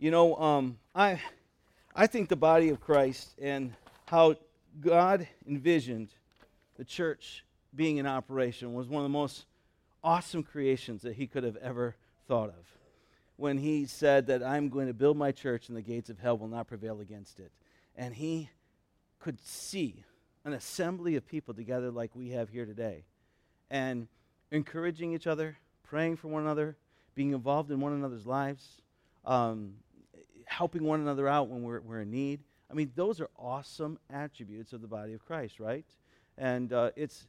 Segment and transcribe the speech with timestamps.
[0.00, 1.20] You know, um, I,
[1.94, 3.74] I think the body of Christ and
[4.06, 4.36] how
[4.80, 6.08] God envisioned
[6.78, 9.44] the church being in operation was one of the most
[10.02, 12.78] awesome creations that he could have ever thought of.
[13.36, 16.38] When he said that I'm going to build my church and the gates of hell
[16.38, 17.52] will not prevail against it.
[17.94, 18.48] And he
[19.18, 20.02] could see
[20.46, 23.04] an assembly of people together like we have here today
[23.70, 24.08] and
[24.50, 26.78] encouraging each other, praying for one another,
[27.14, 28.80] being involved in one another's lives,
[29.26, 29.74] um,
[30.60, 32.38] helping one another out when we're, we're in need.
[32.70, 35.86] I mean, those are awesome attributes of the body of Christ, right?
[36.36, 37.26] And uh, it's,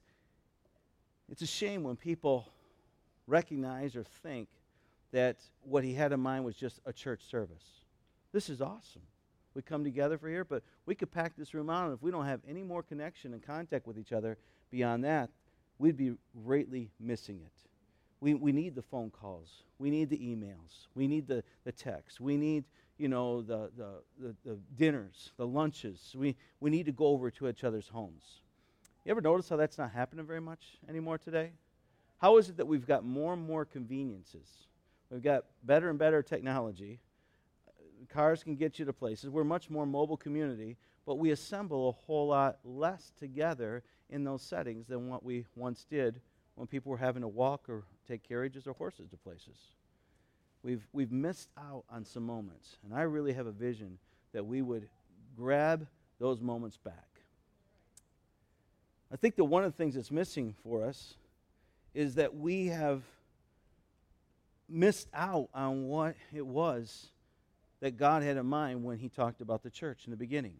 [1.29, 2.49] it's a shame when people
[3.27, 4.49] recognize or think
[5.13, 7.63] that what he had in mind was just a church service.
[8.33, 9.03] This is awesome.
[9.53, 12.11] We come together for here, but we could pack this room out, and if we
[12.11, 14.37] don't have any more connection and contact with each other
[14.71, 15.29] beyond that,
[15.79, 17.53] we'd be greatly missing it.
[18.19, 19.63] We, we need the phone calls.
[19.79, 20.87] We need the emails.
[20.95, 22.19] We need the, the texts.
[22.19, 22.65] We need,
[23.01, 26.15] you know, the, the, the, the dinners, the lunches.
[26.15, 28.23] We, we need to go over to each other's homes.
[29.03, 31.53] You ever notice how that's not happening very much anymore today?
[32.19, 34.47] How is it that we've got more and more conveniences?
[35.09, 36.99] We've got better and better technology.
[38.09, 39.31] Cars can get you to places.
[39.31, 44.43] We're much more mobile community, but we assemble a whole lot less together in those
[44.43, 46.21] settings than what we once did
[46.53, 49.57] when people were having to walk or take carriages or horses to places.
[50.63, 53.97] We've, we've missed out on some moments, and I really have a vision
[54.33, 54.87] that we would
[55.35, 55.87] grab
[56.19, 57.07] those moments back.
[59.11, 61.15] I think that one of the things that's missing for us
[61.93, 63.01] is that we have
[64.69, 67.07] missed out on what it was
[67.81, 70.55] that God had in mind when He talked about the church in the beginning.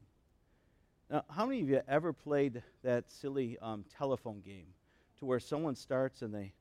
[1.10, 4.68] Now, how many of you ever played that silly um, telephone game
[5.20, 6.54] to where someone starts and they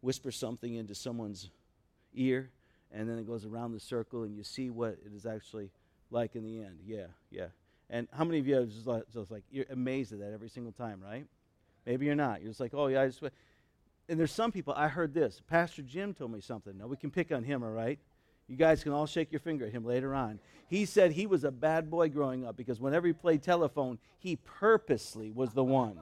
[0.00, 1.50] whisper something into someone's
[2.14, 2.50] ear
[2.92, 5.70] and then it goes around the circle and you see what it is actually
[6.10, 6.78] like in the end?
[6.86, 7.46] Yeah, yeah.
[7.90, 10.48] And how many of you are just like, just like you're amazed at that every
[10.48, 11.26] single time, right?
[11.86, 12.42] Maybe you're not.
[12.42, 13.22] You're just like, oh, yeah, I just.
[14.10, 15.42] And there's some people, I heard this.
[15.48, 16.76] Pastor Jim told me something.
[16.76, 17.98] Now, we can pick on him, all right?
[18.46, 20.38] You guys can all shake your finger at him later on.
[20.68, 24.36] He said he was a bad boy growing up because whenever he played telephone, he
[24.36, 25.98] purposely was the one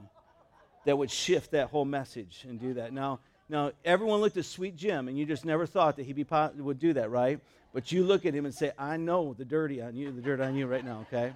[0.85, 2.93] that would shift that whole message and do that.
[2.93, 6.25] Now, now everyone looked at Sweet Jim, and you just never thought that he be,
[6.57, 7.39] would do that, right?
[7.73, 10.39] But you look at him and say, I know the dirty on you, the dirt
[10.39, 11.33] on you right now, okay?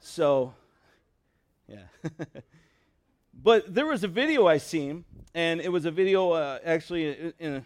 [0.00, 0.54] So,
[1.68, 1.84] yeah.
[3.34, 5.04] But there was a video I seen,
[5.34, 7.64] and it was a video uh, actually in, in,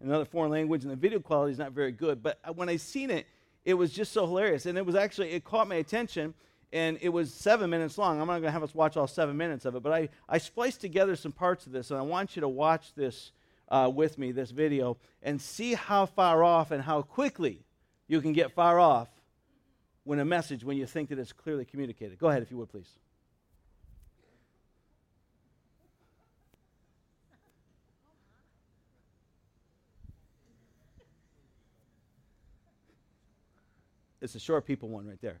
[0.00, 2.22] another foreign language, and the video quality is not very good.
[2.22, 3.26] But when I seen it,
[3.64, 6.34] it was just so hilarious, and it was actually it caught my attention,
[6.74, 8.20] and it was seven minutes long.
[8.20, 10.38] I'm not going to have us watch all seven minutes of it, but I I
[10.38, 13.30] spliced together some parts of this, and I want you to watch this
[13.68, 17.64] uh, with me, this video, and see how far off and how quickly
[18.08, 19.08] you can get far off
[20.02, 22.18] when a message when you think that it's clearly communicated.
[22.18, 22.90] Go ahead, if you would, please.
[34.20, 35.38] It's the short people one right there.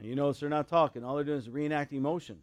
[0.00, 1.04] And you notice they're not talking.
[1.04, 2.38] All they're doing is reenacting motion.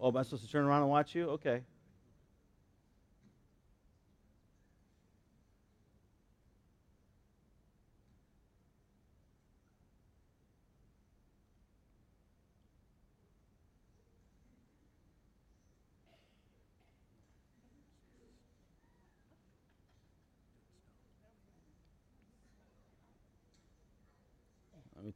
[0.00, 1.30] Oh, am I supposed to turn around and watch you?
[1.30, 1.62] Okay.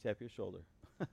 [0.02, 0.58] Tap your shoulder.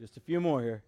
[0.00, 0.82] Just a few more here.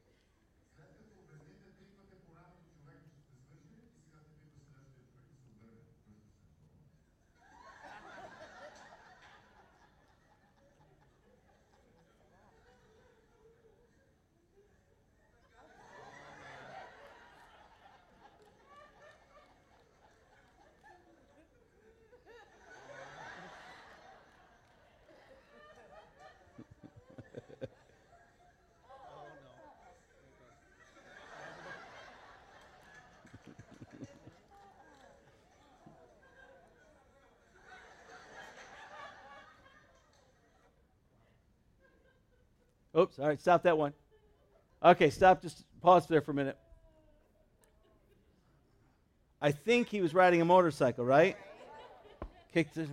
[42.98, 43.92] Oops, all right, stop that one.
[44.84, 46.58] Okay, stop, just pause there for a minute.
[49.40, 51.36] I think he was riding a motorcycle, right?
[52.52, 52.88] Kicked it,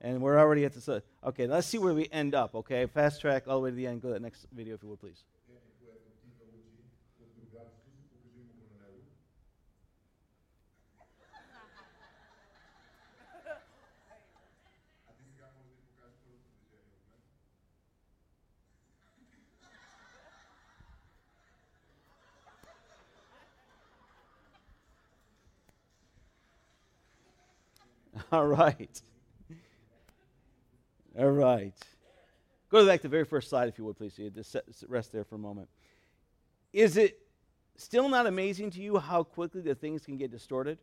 [0.00, 1.02] and we're already at the.
[1.24, 2.86] Okay, let's see where we end up, okay?
[2.86, 4.02] Fast track all the way to the end.
[4.02, 5.24] Go to that next video, if you would, please.
[28.32, 29.02] All right.
[31.18, 31.74] All right.
[32.68, 34.14] Go back to the very first slide, if you would, please.
[34.14, 34.54] So you just
[34.86, 35.68] rest there for a moment.
[36.74, 37.18] Is it
[37.76, 40.76] still not amazing to you how quickly the things can get distorted?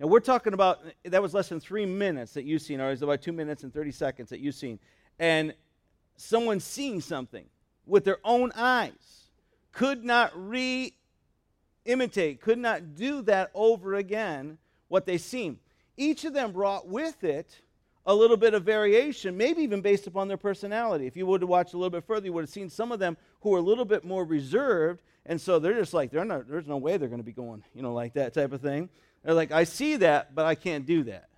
[0.00, 2.90] Now, we're talking about, that was less than three minutes that you've seen, or it
[2.90, 4.80] was about two minutes and 30 seconds that you've seen.
[5.20, 5.54] And
[6.16, 7.44] someone seeing something
[7.86, 9.30] with their own eyes
[9.70, 10.94] could not re
[11.84, 15.60] imitate, could not do that over again, what they seen
[15.98, 17.60] each of them brought with it
[18.06, 21.06] a little bit of variation, maybe even based upon their personality.
[21.06, 22.98] If you would have watched a little bit further, you would have seen some of
[22.98, 26.66] them who are a little bit more reserved, and so they're just like, not, there's
[26.66, 28.88] no way they're going to be going, you know, like that type of thing.
[29.22, 31.28] They're like, I see that, but I can't do that.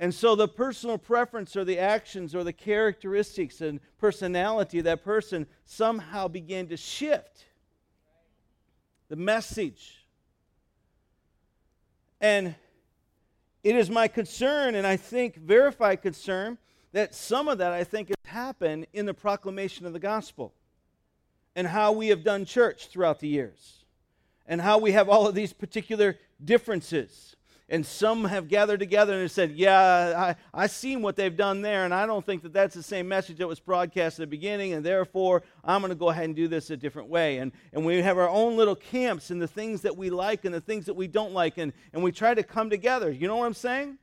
[0.00, 5.04] And so the personal preference or the actions or the characteristics and personality of that
[5.04, 7.44] person somehow began to shift.
[9.08, 9.99] The message
[12.20, 12.54] and
[13.62, 16.58] it is my concern, and I think verified concern,
[16.92, 20.52] that some of that I think has happened in the proclamation of the gospel
[21.54, 23.84] and how we have done church throughout the years
[24.46, 27.36] and how we have all of these particular differences
[27.70, 31.84] and some have gathered together and said, Yeah, I, I seen what they've done there,
[31.84, 34.72] and I don't think that that's the same message that was broadcast at the beginning,
[34.72, 37.38] and therefore I'm going to go ahead and do this a different way.
[37.38, 40.52] And, and we have our own little camps and the things that we like and
[40.52, 43.10] the things that we don't like, and, and we try to come together.
[43.10, 43.98] You know what I'm saying?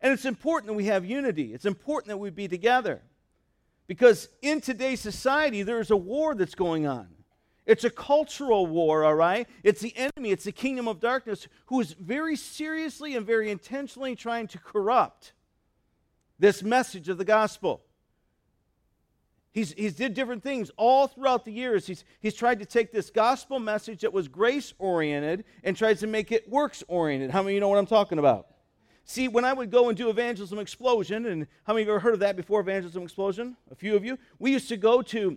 [0.00, 3.02] And it's important that we have unity, it's important that we be together.
[3.88, 7.08] Because in today's society, there's a war that's going on.
[7.64, 9.48] It's a cultural war, all right?
[9.62, 14.16] It's the enemy, it's the kingdom of darkness who is very seriously and very intentionally
[14.16, 15.32] trying to corrupt
[16.38, 17.82] this message of the gospel.
[19.52, 21.86] He's, he's did different things all throughout the years.
[21.86, 26.06] He's, he's tried to take this gospel message that was grace oriented and tries to
[26.06, 27.30] make it works oriented.
[27.30, 28.46] How many of you know what I'm talking about?
[29.04, 32.00] See, when I would go and do Evangelism Explosion, and how many of you ever
[32.00, 33.56] heard of that before, Evangelism Explosion?
[33.70, 34.16] A few of you.
[34.38, 35.36] We used to go to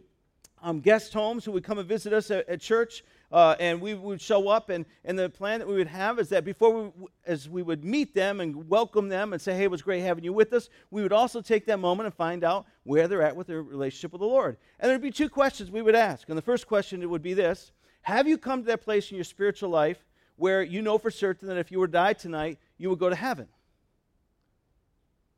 [0.66, 3.04] um, guest homes who would come and visit us at, at church.
[3.32, 6.30] Uh, and we would show up, and, and the plan that we would have is
[6.30, 9.72] that before we, as we would meet them and welcome them and say, hey, it
[9.72, 12.66] was great having you with us, we would also take that moment and find out
[12.84, 14.58] where they're at with their relationship with the Lord.
[14.80, 16.30] And there'd be two questions we would ask.
[16.30, 17.72] And the first question would be this
[18.04, 20.04] Have you come to that place in your spiritual life
[20.36, 23.10] where you know for certain that if you were to die tonight, you would go
[23.10, 23.48] to heaven?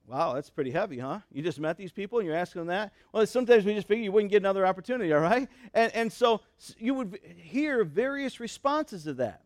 [0.07, 1.19] Wow, that's pretty heavy, huh?
[1.33, 2.93] You just met these people and you're asking them that?
[3.11, 5.49] Well, sometimes we just figure you wouldn't get another opportunity, all right?
[5.73, 6.39] And, and so
[6.77, 9.41] you would hear various responses to that.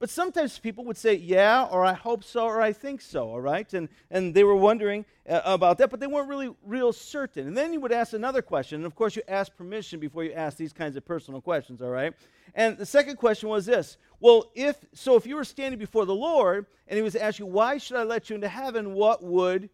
[0.00, 3.40] But sometimes people would say, yeah, or I hope so, or I think so, all
[3.40, 3.72] right?
[3.72, 7.46] And, and they were wondering uh, about that, but they weren't really real certain.
[7.46, 8.76] And then you would ask another question.
[8.76, 11.90] And of course, you ask permission before you ask these kinds of personal questions, all
[11.90, 12.14] right?
[12.54, 16.14] And the second question was this Well, if so, if you were standing before the
[16.14, 19.68] Lord and he was asking why should I let you into heaven, what would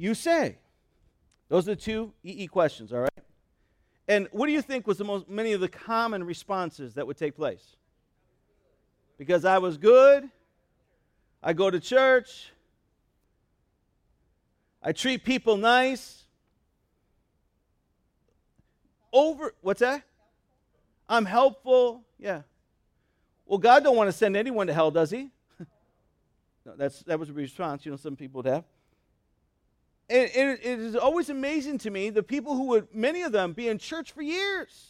[0.00, 0.56] you say?
[1.48, 3.10] Those are the two EE questions, all right?
[4.08, 7.18] And what do you think was the most many of the common responses that would
[7.18, 7.76] take place?
[9.18, 10.28] Because I was good,
[11.42, 12.50] I go to church,
[14.82, 16.24] I treat people nice.
[19.12, 20.02] Over what's that?
[21.08, 22.04] I'm helpful.
[22.18, 22.42] Yeah.
[23.44, 25.28] Well, God don't want to send anyone to hell, does he?
[26.64, 28.64] no, that's that was a response, you know, some people would have.
[30.10, 33.52] And, and it is always amazing to me the people who would, many of them,
[33.52, 34.88] be in church for years.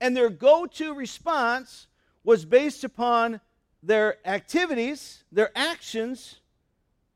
[0.00, 1.86] And their go to response
[2.22, 3.40] was based upon
[3.82, 6.40] their activities, their actions,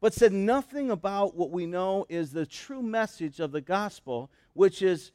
[0.00, 4.82] but said nothing about what we know is the true message of the gospel, which
[4.82, 5.12] is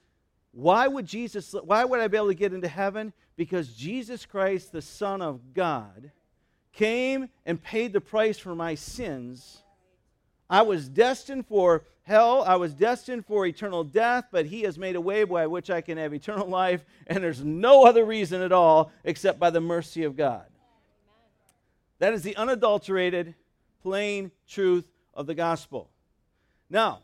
[0.52, 3.12] why would Jesus, why would I be able to get into heaven?
[3.36, 6.12] Because Jesus Christ, the Son of God,
[6.74, 9.62] came and paid the price for my sins.
[10.50, 12.44] I was destined for hell.
[12.44, 15.82] I was destined for eternal death, but He has made a way by which I
[15.82, 20.04] can have eternal life, and there's no other reason at all except by the mercy
[20.04, 20.46] of God.
[22.00, 23.36] That is the unadulterated,
[23.82, 25.90] plain truth of the gospel.
[26.70, 27.02] Now,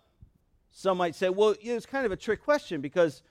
[0.72, 3.24] some might say, well, it's kind of a trick question because,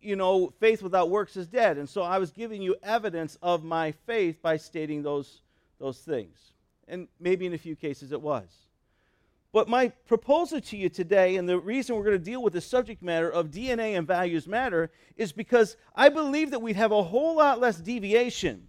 [0.00, 1.78] you know, faith without works is dead.
[1.78, 5.42] And so I was giving you evidence of my faith by stating those,
[5.78, 6.52] those things.
[6.88, 8.48] And maybe in a few cases it was.
[9.52, 12.60] But my proposal to you today, and the reason we're going to deal with the
[12.60, 17.02] subject matter of DNA and values matter, is because I believe that we'd have a
[17.02, 18.68] whole lot less deviation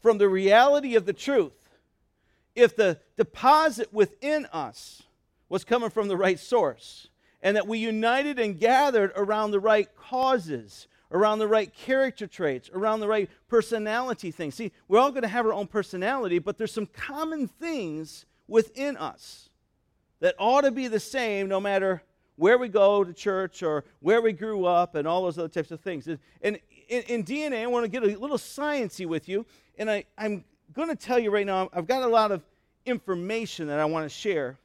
[0.00, 1.52] from the reality of the truth
[2.54, 5.02] if the deposit within us
[5.48, 7.08] was coming from the right source
[7.42, 12.68] and that we united and gathered around the right causes, around the right character traits,
[12.74, 14.54] around the right personality things.
[14.54, 18.96] See, we're all going to have our own personality, but there's some common things within
[18.96, 19.47] us
[20.20, 22.02] that ought to be the same no matter
[22.36, 25.70] where we go to church or where we grew up and all those other types
[25.70, 26.06] of things.
[26.06, 26.58] And
[26.88, 29.44] in, in DNA, I want to get a little sciency with you,
[29.76, 32.42] and I, I'm going to tell you right now, I've got a lot of
[32.86, 34.56] information that I want to share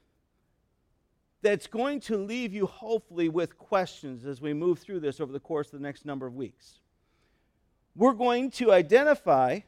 [1.41, 5.39] that's going to leave you hopefully with questions as we move through this over the
[5.39, 6.79] course of the next number of weeks.
[7.95, 9.59] We're going to identify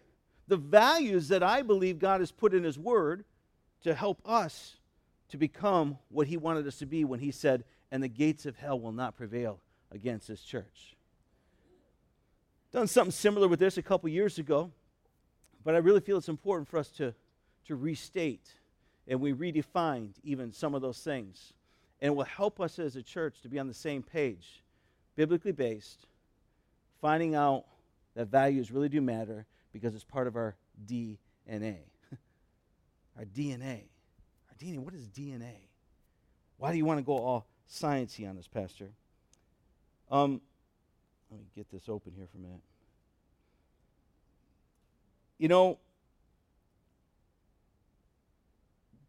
[0.48, 3.26] the values that I believe God has put in His Word
[3.84, 4.78] to help us
[5.30, 8.58] to become what He wanted us to be when He said, And the gates of
[8.58, 9.60] hell will not prevail
[9.92, 10.96] against His church.
[12.72, 14.72] Done something similar with this a couple years ago,
[15.64, 17.14] but I really feel it's important for us to
[17.66, 18.48] to restate
[19.08, 21.54] and we redefined even some of those things.
[22.02, 24.64] And it will help us as a church to be on the same page,
[25.16, 26.08] biblically based,
[27.02, 27.66] finding out
[28.16, 30.56] that values really do matter because it's part of our
[30.86, 31.78] DNA.
[33.18, 33.84] our DNA.
[34.60, 34.80] DNA.
[34.80, 35.56] What is DNA?
[36.58, 38.90] Why do you want to go all sciencey on this, Pastor?
[40.10, 40.42] Um,
[41.32, 42.62] let me get this open here for a minute.
[45.38, 45.80] You know,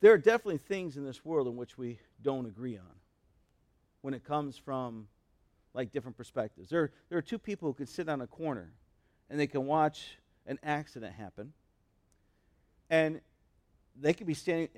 [0.01, 2.95] there are definitely things in this world in which we don't agree on
[4.01, 5.07] when it comes from
[5.73, 6.71] like different perspectives.
[6.71, 8.73] There, there are two people who can sit on a corner
[9.31, 11.53] and they can watch an accident happen
[12.91, 13.21] and
[14.01, 14.69] they could be standing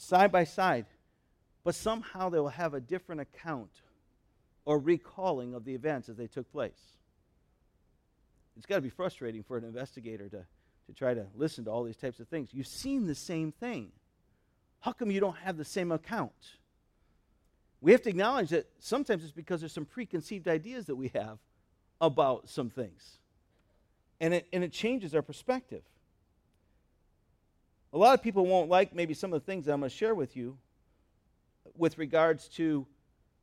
[0.00, 0.86] side by side,
[1.62, 3.70] but somehow they will have a different account
[4.64, 6.80] or recalling of the events as they took place.
[8.56, 10.44] It's got to be frustrating for an investigator to,
[10.86, 12.50] to try to listen to all these types of things.
[12.52, 13.92] You've seen the same thing.
[14.80, 16.32] How come you don't have the same account?
[17.82, 21.38] We have to acknowledge that sometimes it's because there's some preconceived ideas that we have
[22.00, 23.18] about some things.
[24.20, 25.82] And it, and it changes our perspective.
[27.92, 29.96] A lot of people won't like maybe some of the things that I'm going to
[29.96, 30.56] share with you
[31.76, 32.86] with regards to,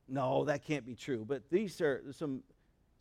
[0.08, 1.25] no, that can't be true.
[1.27, 2.42] But these are some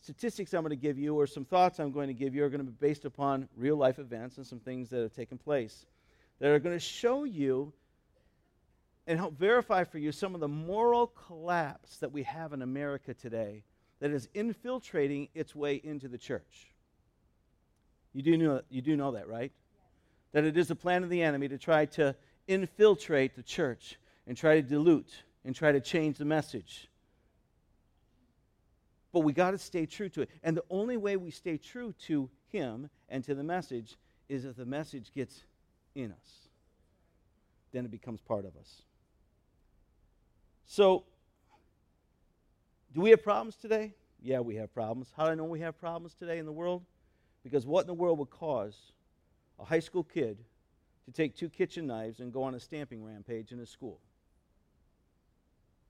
[0.00, 2.49] statistics I'm going to give you or some thoughts I'm going to give you are
[2.49, 5.87] going to be based upon real life events and some things that have taken place
[6.38, 7.73] that are going to show you
[9.07, 13.15] and help verify for you some of the moral collapse that we have in America
[13.15, 13.62] today
[14.00, 16.73] that is infiltrating its way into the church.
[18.12, 19.53] You do know, you do know that, right?
[20.33, 22.14] That it is a plan of the enemy to try to
[22.47, 26.88] infiltrate the church and try to dilute and try to change the message.
[29.12, 30.30] But we got to stay true to it.
[30.42, 33.97] And the only way we stay true to him and to the message
[34.28, 35.42] is if the message gets
[35.95, 36.49] in us.
[37.73, 38.83] Then it becomes part of us.
[40.66, 41.04] So,
[42.92, 43.95] do we have problems today?
[44.23, 45.12] Yeah, we have problems.
[45.16, 46.83] How do I know we have problems today in the world?
[47.45, 48.76] Because what in the world would cause
[49.58, 50.38] a high school kid
[51.06, 54.00] to take two kitchen knives and go on a stamping rampage in a school?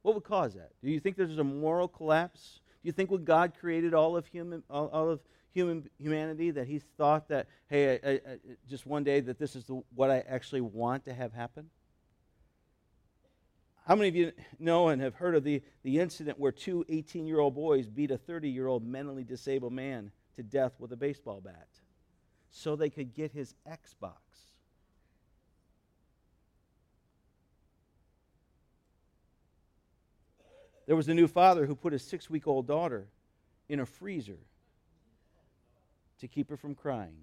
[0.03, 0.71] What would cause that?
[0.85, 2.61] Do you think there's a moral collapse?
[2.83, 5.21] Do you think when God created all of human, all, all of
[5.53, 8.21] human humanity, that He thought that, hey, I, I,
[8.69, 11.71] just one day that this is the, what I actually want to have happen?
[13.87, 17.27] How many of you know and have heard of the, the incident where two 18
[17.27, 20.97] year old boys beat a 30 year old mentally disabled man to death with a
[20.97, 21.69] baseball bat
[22.57, 24.15] so they could get his Xbox?
[30.87, 33.09] There was a new father who put his six week old daughter
[33.69, 34.39] in a freezer
[36.21, 37.17] to keep her from crying.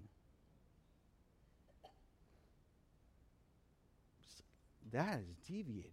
[4.92, 5.90] That is deviated.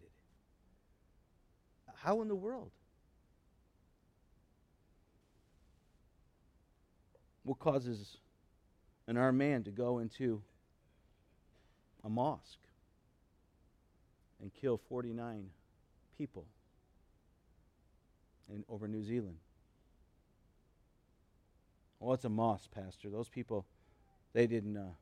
[1.96, 2.72] How in the world?
[7.44, 8.18] What causes
[9.12, 10.42] an our man to go into
[12.06, 12.64] a mosque
[14.42, 15.50] and kill 49
[16.18, 16.46] people
[18.50, 19.36] in, over New Zealand?
[22.00, 23.10] Well, it's a mosque, Pastor.
[23.10, 23.66] Those people,
[24.32, 24.94] they didn't, uh,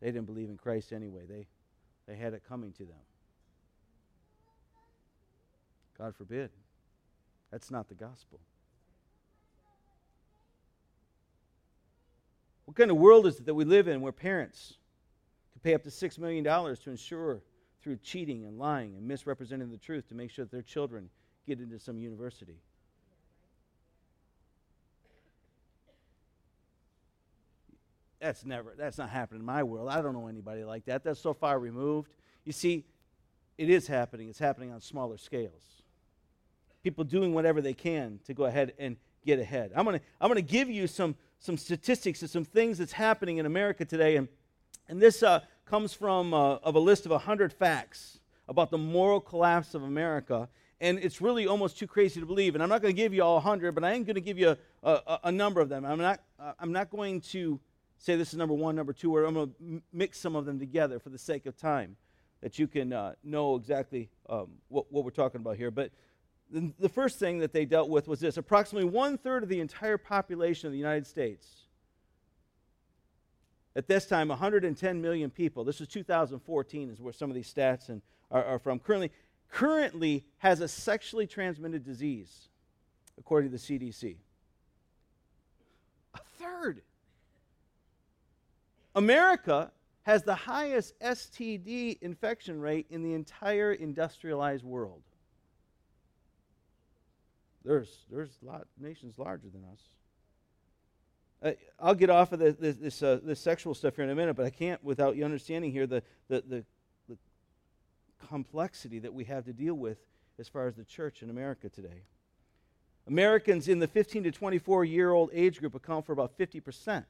[0.00, 1.22] they didn't believe in Christ anyway.
[1.28, 1.48] They,
[2.06, 3.02] they had it coming to them.
[5.98, 6.50] God forbid.
[7.50, 8.38] That's not the gospel.
[12.68, 14.74] What kind of world is it that we live in where parents
[15.52, 17.40] can pay up to $6 million to ensure
[17.80, 21.08] through cheating and lying and misrepresenting the truth to make sure that their children
[21.46, 22.60] get into some university?
[28.20, 29.88] That's never, that's not happening in my world.
[29.88, 31.02] I don't know anybody like that.
[31.02, 32.12] That's so far removed.
[32.44, 32.84] You see,
[33.56, 34.28] it is happening.
[34.28, 35.62] It's happening on smaller scales.
[36.82, 39.72] People doing whatever they can to go ahead and get ahead.
[39.74, 42.92] I'm going to I'm going to give you some, some statistics and some things that's
[42.92, 44.16] happening in America today.
[44.16, 44.28] And,
[44.88, 49.20] and this uh, comes from uh, of a list of 100 facts about the moral
[49.20, 50.48] collapse of America.
[50.80, 52.54] And it's really almost too crazy to believe.
[52.54, 54.38] And I'm not going to give you all 100, but I am going to give
[54.38, 55.84] you a, a, a number of them.
[55.84, 57.60] I'm not, uh, I'm not going to
[57.98, 60.58] say this is number one, number two, or I'm going to mix some of them
[60.58, 61.96] together for the sake of time,
[62.40, 65.70] that you can uh, know exactly um, what, what we're talking about here.
[65.70, 65.90] But
[66.50, 69.98] the, first thing that they dealt with was this approximately one third of the entire
[69.98, 71.46] population of the United States.
[73.76, 75.62] At this time, 110 million people.
[75.62, 78.78] This is 2014, is where some of these stats and, are, are from.
[78.78, 79.12] Currently,
[79.50, 82.48] currently has a sexually transmitted disease,
[83.18, 84.16] according to the CDC.
[86.14, 86.82] A third.
[88.94, 89.70] America
[90.02, 95.02] has the highest STD infection rate in the entire industrialized world.
[97.64, 101.56] There's, there's lot nations larger than us.
[101.78, 104.44] I'll get off of this, this, uh, this, sexual stuff here in a minute, but
[104.44, 106.64] I can't without you understanding here the, the, the,
[107.08, 107.16] the
[108.28, 109.98] complexity that we have to deal with
[110.40, 112.02] as far as the church in America today.
[113.06, 117.04] Americans in the 15 to 24 year old age group account for about 50%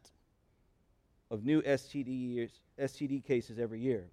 [1.31, 4.09] of new STD, years, STD cases every year.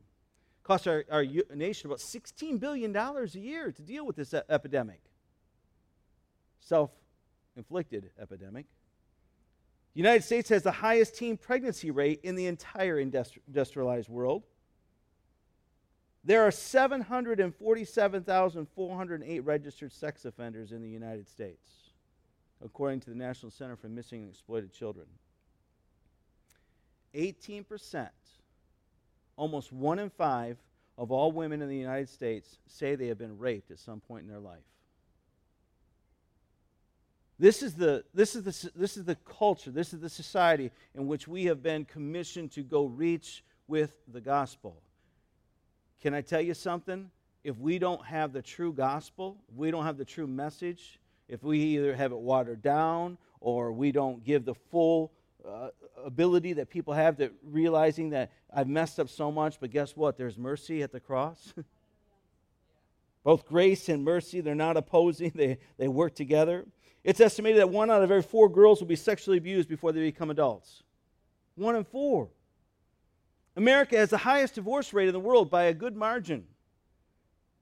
[0.63, 5.02] Costs our, our nation about $16 billion a year to deal with this epidemic.
[6.65, 6.91] Self
[7.56, 8.65] inflicted epidemic.
[9.93, 14.41] The United States has the highest teen pregnancy rate in the entire industrialized world.
[16.23, 21.69] There are 747,408 registered sex offenders in the United States,
[22.63, 25.06] according to the National Center for Missing and Exploited Children.
[27.13, 28.10] 18%,
[29.38, 30.58] almost one in five
[30.97, 34.23] of all women in the United States say they have been raped at some point
[34.23, 34.63] in their life.
[37.38, 41.06] This is, the, this, is the, this is the culture, this is the society in
[41.08, 44.82] which we have been commissioned to go reach with the gospel.
[46.02, 47.10] Can I tell you something?
[47.43, 51.60] If we don't have the true gospel, we don't have the true message, if we
[51.60, 55.12] either have it watered down or we don't give the full
[55.48, 55.69] uh,
[56.04, 60.17] ability that people have to realizing that I've messed up so much, but guess what?
[60.17, 61.54] There's mercy at the cross.
[63.24, 66.65] Both grace and mercy, they're not opposing, they, they work together.
[67.05, 69.99] It's estimated that one out of every four girls will be sexually abused before they
[69.99, 70.81] become adults.
[71.53, 72.29] One in four.
[73.55, 76.45] America has the highest divorce rate in the world by a good margin.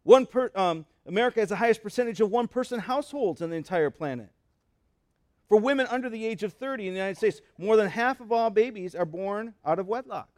[0.04, 3.90] One per, um, America has the highest percentage of one person households on the entire
[3.90, 4.30] planet.
[5.50, 8.32] For women under the age of 30 in the United States, more than half of
[8.32, 10.30] all babies are born out of wedlock.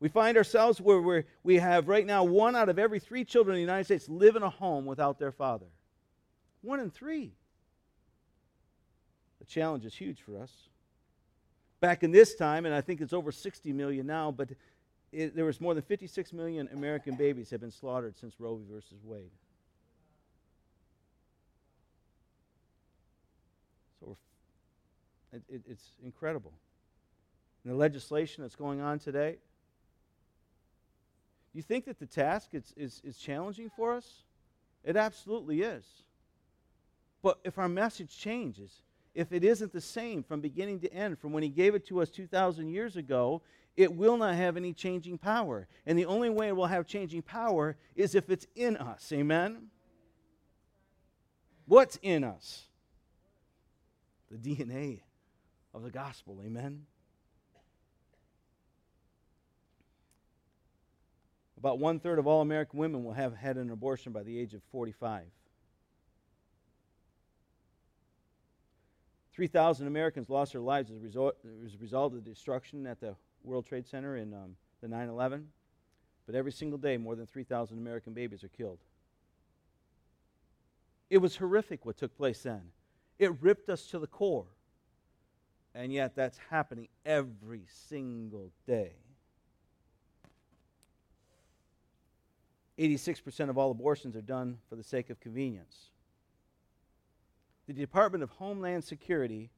[0.00, 3.56] We find ourselves where we we have right now one out of every three children
[3.56, 5.66] in the United States live in a home without their father.
[6.64, 7.30] One in three.
[9.38, 10.50] The challenge is huge for us.
[11.80, 14.48] Back in this time, and I think it's over 60 million now, but
[15.12, 18.80] it, there was more than 56 million American babies have been slaughtered since Roe v.
[19.04, 19.30] Wade.
[24.00, 24.16] So
[25.34, 26.54] it, it, it's incredible.
[27.62, 29.36] And the legislation that's going on today,
[31.52, 34.22] you think that the task is, is, is challenging for us?
[34.82, 35.84] It absolutely is.
[37.24, 38.82] But if our message changes,
[39.14, 42.02] if it isn't the same from beginning to end, from when He gave it to
[42.02, 43.40] us 2,000 years ago,
[43.78, 45.66] it will not have any changing power.
[45.86, 49.10] And the only way it will have changing power is if it's in us.
[49.10, 49.68] Amen?
[51.64, 52.64] What's in us?
[54.30, 55.00] The DNA
[55.72, 56.42] of the gospel.
[56.44, 56.84] Amen.
[61.56, 64.52] About one third of all American women will have had an abortion by the age
[64.52, 65.22] of 45.
[69.34, 73.00] 3,000 Americans lost their lives as a, result, as a result of the destruction at
[73.00, 75.48] the World Trade Center in um, the 9 11.
[76.26, 78.78] But every single day, more than 3,000 American babies are killed.
[81.10, 82.62] It was horrific what took place then.
[83.18, 84.46] It ripped us to the core.
[85.74, 88.92] And yet, that's happening every single day.
[92.78, 95.90] 86% of all abortions are done for the sake of convenience.
[97.66, 99.50] The Department of Homeland Security,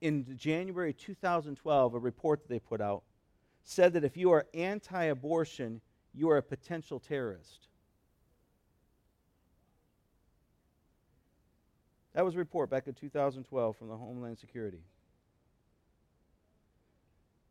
[0.00, 3.02] in January 2012, a report that they put out,
[3.62, 5.80] said that if you are anti abortion,
[6.12, 7.68] you are a potential terrorist.
[12.14, 14.82] That was a report back in 2012 from the Homeland Security.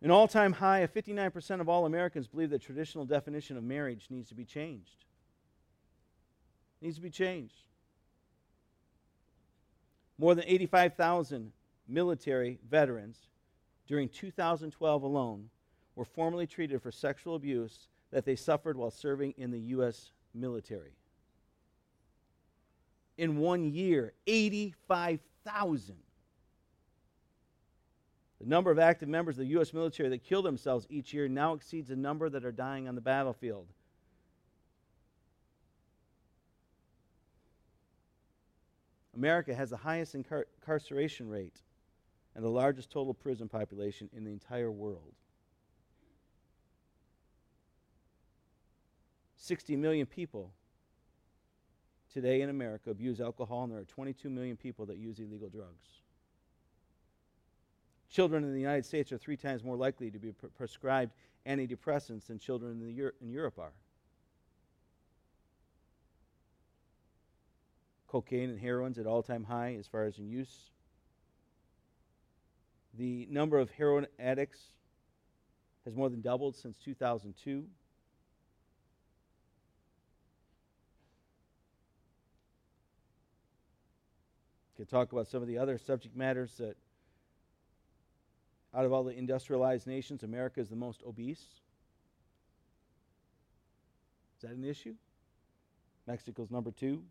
[0.03, 4.07] An all time high of 59% of all Americans believe the traditional definition of marriage
[4.09, 5.05] needs to be changed.
[6.81, 7.63] Needs to be changed.
[10.17, 11.51] More than 85,000
[11.87, 13.17] military veterans
[13.87, 15.49] during 2012 alone
[15.95, 20.11] were formally treated for sexual abuse that they suffered while serving in the U.S.
[20.33, 20.93] military.
[23.17, 25.95] In one year, 85,000.
[28.39, 29.73] The number of active members of the U.S.
[29.73, 33.01] military that kill themselves each year now exceeds the number that are dying on the
[33.01, 33.67] battlefield.
[39.15, 41.61] America has the highest incar- incarceration rate
[42.35, 45.13] and the largest total prison population in the entire world.
[49.35, 50.51] 60 million people
[52.13, 55.87] today in America abuse alcohol, and there are 22 million people that use illegal drugs.
[58.09, 61.13] Children in the United States are three times more likely to be pre- prescribed
[61.47, 63.71] antidepressants than children in, Euro- in Europe are.
[68.11, 70.69] Cocaine and heroin's at all time high as far as in use.
[72.97, 74.59] The number of heroin addicts
[75.85, 77.63] has more than doubled since 2002.
[84.75, 86.75] Could talk about some of the other subject matters that
[88.73, 91.45] out of all the industrialized nations, America is the most obese.
[94.35, 94.95] Is that an issue?
[96.07, 97.03] Mexico's number two.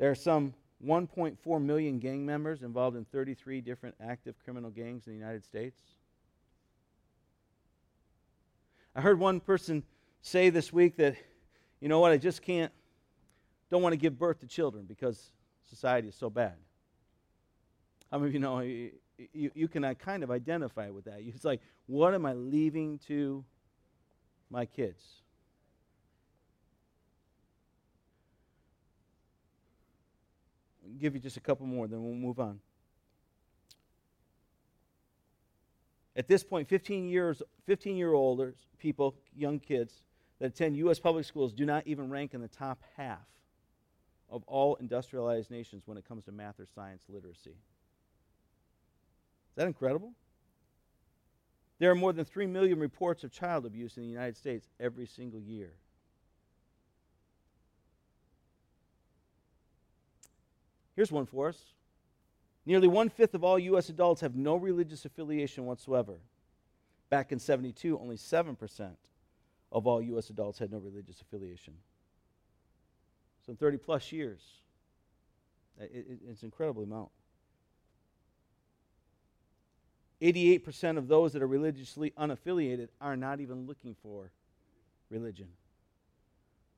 [0.00, 5.12] There are some 1.4 million gang members involved in 33 different active criminal gangs in
[5.12, 5.78] the United States.
[8.96, 9.82] I heard one person
[10.22, 11.16] say this week that,
[11.80, 12.72] you know what, I just can't,
[13.70, 15.32] don't want to give birth to children because
[15.68, 16.54] society is so bad.
[18.10, 18.92] How many of you know you,
[19.34, 21.18] you, you can uh, kind of identify with that?
[21.20, 23.44] It's like, what am I leaving to
[24.48, 25.19] my kids?
[30.98, 32.60] Give you just a couple more, then we'll move on.
[36.16, 40.02] At this point, 15 years, 15 year old people, young kids
[40.38, 40.98] that attend U.S.
[40.98, 43.26] public schools do not even rank in the top half
[44.28, 47.50] of all industrialized nations when it comes to math or science literacy.
[47.50, 47.56] Is
[49.56, 50.12] that incredible?
[51.78, 55.06] There are more than 3 million reports of child abuse in the United States every
[55.06, 55.72] single year.
[61.00, 61.56] Here's one for us.
[62.66, 63.88] Nearly one fifth of all U.S.
[63.88, 66.18] adults have no religious affiliation whatsoever.
[67.08, 68.90] Back in 72, only 7%
[69.72, 70.28] of all U.S.
[70.28, 71.72] adults had no religious affiliation.
[73.46, 74.42] So in 30 plus years,
[75.80, 77.08] it, it, it's an incredible amount.
[80.20, 84.32] 88% of those that are religiously unaffiliated are not even looking for
[85.08, 85.48] religion.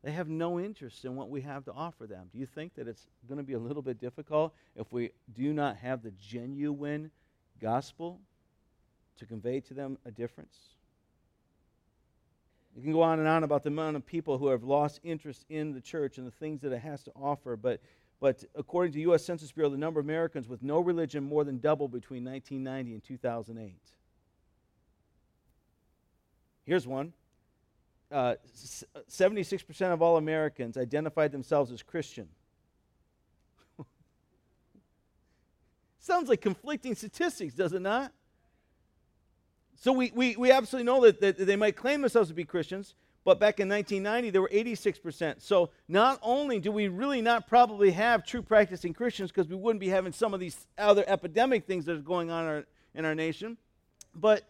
[0.02, 2.28] They have no interest in what we have to offer them.
[2.32, 5.52] Do you think that it's going to be a little bit difficult if we do
[5.52, 7.10] not have the genuine
[7.60, 8.20] gospel
[9.18, 10.56] to convey to them a difference?
[12.74, 15.44] You can go on and on about the amount of people who have lost interest
[15.48, 17.80] in the church and the things that it has to offer, but,
[18.18, 19.24] but according to the U.S.
[19.24, 23.04] Census Bureau, the number of Americans with no religion more than doubled between 1990 and
[23.04, 23.76] 2008.
[26.64, 27.12] Here's one
[28.12, 28.34] uh,
[29.10, 32.28] 76% of all Americans identified themselves as Christian.
[35.98, 38.12] Sounds like conflicting statistics, does it not?
[39.76, 42.94] So we, we, we absolutely know that, that they might claim themselves to be Christians,
[43.24, 45.40] but back in 1990, there were 86%.
[45.40, 49.80] So not only do we really not probably have true practicing Christians because we wouldn't
[49.80, 53.14] be having some of these other epidemic things that are going on our, in our
[53.14, 53.56] nation,
[54.14, 54.44] but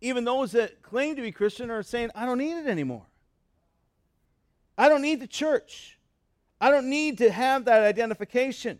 [0.00, 3.06] even those that claim to be Christian are saying, I don't need it anymore.
[4.76, 5.98] I don't need the church.
[6.60, 8.78] I don't need to have that identification.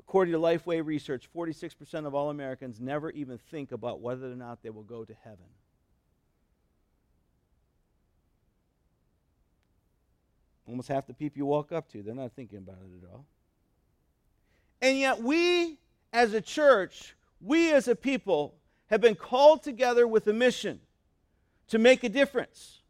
[0.00, 4.62] According to Lifeway research, 46% of all Americans never even think about whether or not
[4.62, 5.46] they will go to heaven.
[10.66, 13.26] Almost half the people you walk up to, they're not thinking about it at all.
[14.80, 15.78] And yet, we
[16.12, 18.54] as a church, we as a people,
[18.86, 20.78] have been called together with a mission
[21.68, 22.82] to make a difference.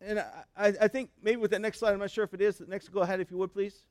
[0.00, 0.20] And
[0.56, 2.62] I, I, think maybe with that next slide, I'm not sure if it is.
[2.66, 3.82] Next, go ahead if you would, please.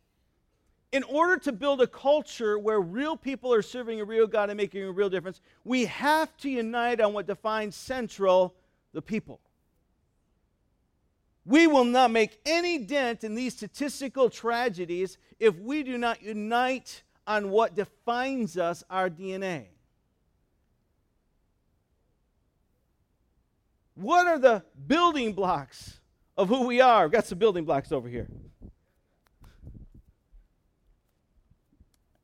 [0.92, 4.58] In order to build a culture where real people are serving a real God and
[4.58, 8.56] making a real difference, we have to unite on what defines central
[8.94, 9.40] the people.
[11.50, 17.02] We will not make any dent in these statistical tragedies if we do not unite
[17.26, 19.66] on what defines us, our DNA.
[23.96, 26.00] What are the building blocks
[26.38, 27.06] of who we are?
[27.06, 28.28] I've got some building blocks over here.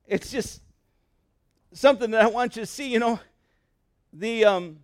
[0.06, 0.62] It's just
[1.74, 2.90] something that I want you to see.
[2.90, 3.20] You know,
[4.14, 4.78] the um,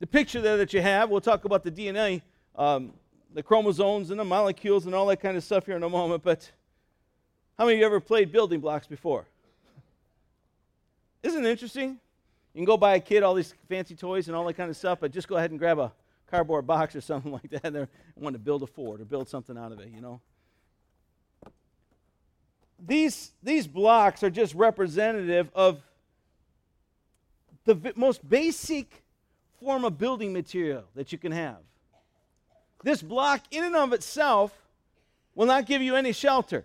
[0.00, 2.20] the picture there that you have, we'll talk about the DNA,
[2.56, 2.92] um,
[3.36, 6.22] the chromosomes and the molecules and all that kind of stuff here in a moment,
[6.22, 6.50] but
[7.58, 9.26] how many of you ever played building blocks before?
[11.22, 12.00] Isn't it interesting?
[12.54, 14.76] You can go buy a kid all these fancy toys and all that kind of
[14.76, 15.92] stuff, but just go ahead and grab a
[16.30, 19.58] cardboard box or something like that and want to build a fort or build something
[19.58, 20.18] out of it, you know?
[22.86, 25.82] These, these blocks are just representative of
[27.66, 29.02] the most basic
[29.60, 31.58] form of building material that you can have.
[32.82, 34.52] This block, in and of itself,
[35.34, 36.64] will not give you any shelter.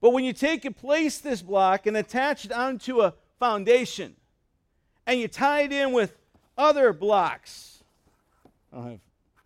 [0.00, 4.14] But when you take and place this block and attach it onto a foundation,
[5.06, 6.16] and you tie it in with
[6.56, 7.82] other blocks,
[8.72, 9.00] I don't have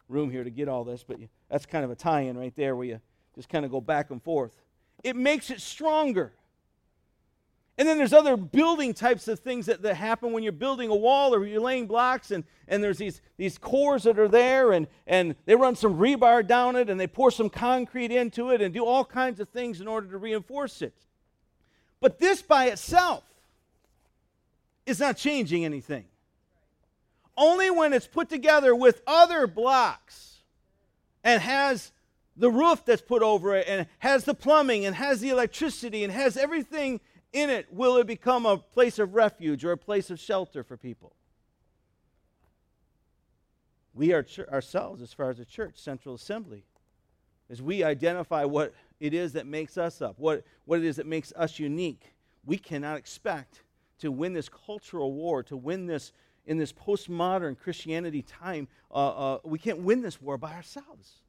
[0.09, 2.55] room here to get all this, but you, that's kind of a tie in right
[2.57, 3.01] there where you
[3.35, 4.57] just kind of go back and forth.
[5.03, 6.33] It makes it stronger.
[7.81, 10.95] And then there's other building types of things that, that happen when you're building a
[10.95, 14.87] wall or you're laying blocks, and, and there's these, these cores that are there, and,
[15.07, 18.75] and they run some rebar down it, and they pour some concrete into it, and
[18.75, 20.93] do all kinds of things in order to reinforce it.
[22.01, 23.25] But this by itself
[24.85, 26.05] is not changing anything.
[27.35, 30.41] Only when it's put together with other blocks
[31.25, 31.93] and has
[32.37, 36.13] the roof that's put over it, and has the plumbing, and has the electricity, and
[36.13, 37.01] has everything
[37.33, 40.77] in it will it become a place of refuge or a place of shelter for
[40.77, 41.15] people.
[43.95, 46.65] We are ch- ourselves, as far as the church, Central Assembly,
[47.49, 51.07] as we identify what it is that makes us up, what, what it is that
[51.07, 52.13] makes us unique,
[52.45, 53.63] we cannot expect
[53.99, 56.13] to win this cultural war, to win this
[56.47, 58.67] in this postmodern Christianity time.
[58.91, 61.21] Uh, uh, we can't win this war by ourselves.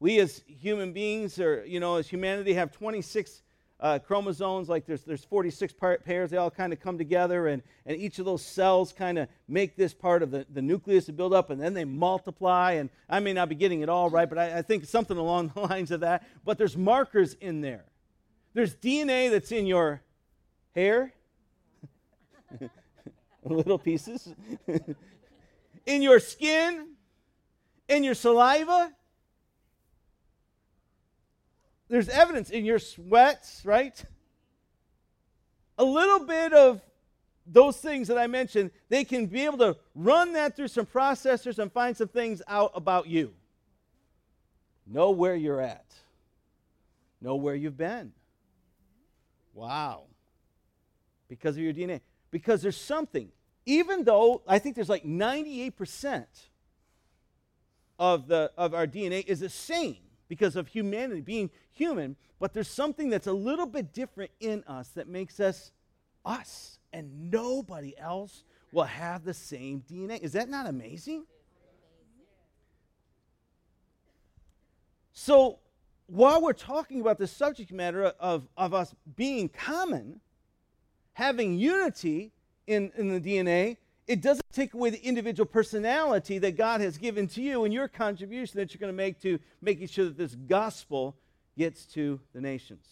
[0.00, 3.42] We as human beings, or, you know, as humanity, have 26
[3.80, 7.96] uh, chromosomes, like there's, there's 46 pairs, they all kind of come together, and, and
[7.96, 11.32] each of those cells kind of make this part of the, the nucleus to build
[11.32, 12.72] up, and then they multiply.
[12.72, 15.52] And I may not be getting it all right, but I, I think something along
[15.54, 16.26] the lines of that.
[16.44, 17.84] But there's markers in there.
[18.54, 20.02] There's DNA that's in your
[20.74, 21.12] hair,
[23.44, 24.34] little pieces,
[25.86, 26.94] in your skin,
[27.88, 28.92] in your saliva,
[31.88, 34.02] there's evidence in your sweats, right?
[35.78, 36.80] A little bit of
[37.46, 41.58] those things that I mentioned, they can be able to run that through some processors
[41.58, 43.32] and find some things out about you.
[44.86, 45.86] Know where you're at,
[47.20, 48.12] know where you've been.
[49.54, 50.04] Wow.
[51.28, 52.00] Because of your DNA.
[52.30, 53.30] Because there's something,
[53.66, 56.24] even though I think there's like 98%
[57.98, 59.96] of, the, of our DNA is the same
[60.28, 64.88] because of humanity, being human, but there's something that's a little bit different in us
[64.90, 65.72] that makes us
[66.24, 70.20] us, and nobody else will have the same DNA.
[70.20, 71.24] Is that not amazing?
[75.12, 75.58] So,
[76.06, 80.20] while we're talking about the subject matter of, of us being common,
[81.12, 82.32] having unity
[82.66, 87.28] in, in the DNA, it doesn't take away the individual personality that God has given
[87.28, 90.34] to you and your contribution that you're going to make to making sure that this
[90.34, 91.14] gospel
[91.58, 92.86] gets to the nations.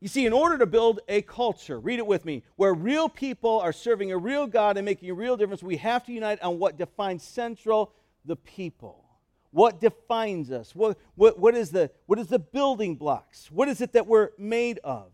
[0.00, 3.60] You see, in order to build a culture, read it with me, where real people
[3.60, 6.58] are serving a real God and making a real difference, we have to unite on
[6.58, 7.92] what defines central
[8.24, 9.04] the people.
[9.50, 10.74] What defines us?
[10.74, 13.50] What, what, what, is the, what is the building blocks?
[13.52, 15.12] What is it that we're made of?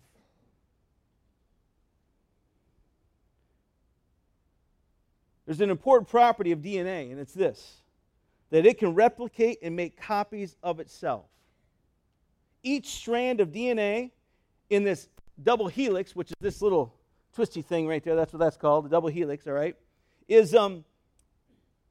[5.48, 7.80] There's an important property of DNA, and it's this
[8.50, 11.24] that it can replicate and make copies of itself.
[12.62, 14.10] Each strand of DNA
[14.68, 15.08] in this
[15.42, 16.94] double helix, which is this little
[17.34, 19.74] twisty thing right there, that's what that's called, the double helix, all right,
[20.28, 20.84] is, um,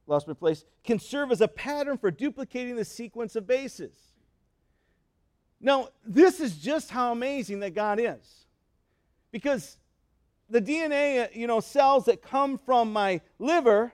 [0.05, 3.95] lost my place, can serve as a pattern for duplicating the sequence of bases.
[5.59, 8.45] Now, this is just how amazing that God is.
[9.31, 9.77] Because
[10.49, 13.93] the DNA, uh, you know, cells that come from my liver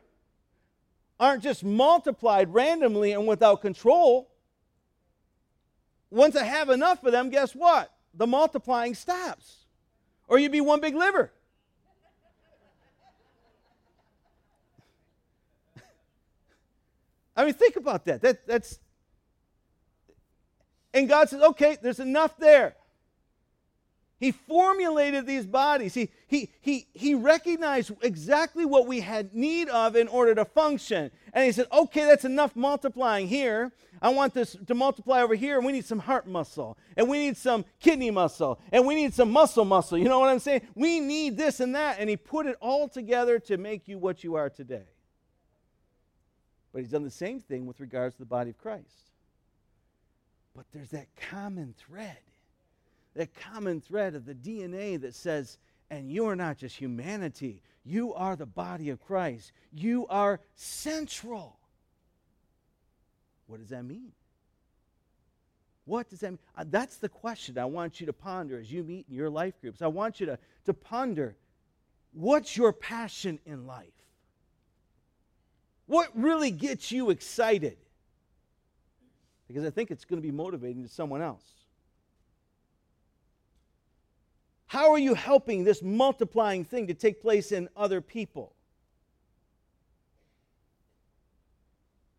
[1.20, 4.30] aren't just multiplied randomly and without control.
[6.10, 7.92] Once I have enough of them, guess what?
[8.14, 9.66] The multiplying stops.
[10.28, 11.32] Or you'd be one big liver.
[17.36, 18.22] I mean, think about that.
[18.22, 18.46] that.
[18.46, 18.80] That's
[20.94, 22.76] and God says, okay, there's enough there.
[24.24, 25.94] He formulated these bodies.
[25.94, 31.12] He, he, he, he recognized exactly what we had need of in order to function.
[31.34, 33.74] And he said, okay, that's enough multiplying here.
[34.02, 37.36] I want this to multiply over here, we need some heart muscle, and we need
[37.36, 39.98] some kidney muscle, and we need some muscle muscle.
[39.98, 40.62] You know what I'm saying?
[40.74, 41.98] We need this and that.
[42.00, 44.88] And he put it all together to make you what you are today.
[46.72, 49.12] But he's done the same thing with regards to the body of Christ.
[50.56, 52.20] But there's that common thread
[53.16, 55.58] that common thread of the DNA that says,
[55.90, 59.52] and you are not just humanity, you are the body of Christ.
[59.72, 61.58] You are central.
[63.48, 64.12] What does that mean?
[65.86, 66.40] What does that mean?
[66.58, 69.60] Uh, that's the question I want you to ponder as you meet in your life
[69.60, 69.82] groups.
[69.82, 71.36] I want you to, to ponder
[72.14, 73.88] what's your passion in life?
[75.86, 77.78] What really gets you excited?
[79.48, 81.44] Because I think it's going to be motivating to someone else.
[84.74, 88.56] How are you helping this multiplying thing to take place in other people?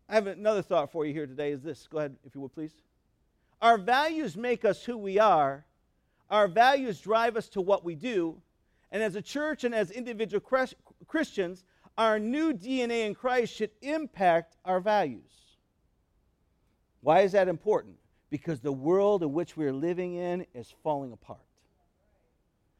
[0.07, 1.85] I have another thought for you here today is this.
[1.85, 2.71] Go ahead, if you would, please.
[3.61, 5.65] Our values make us who we are.
[6.29, 8.41] Our values drive us to what we do.
[8.89, 10.39] And as a church and as individual
[11.07, 11.65] Christians,
[11.97, 15.57] our new DNA in Christ should impact our values.
[17.01, 17.97] Why is that important?
[18.29, 21.39] Because the world in which we're living in is falling apart.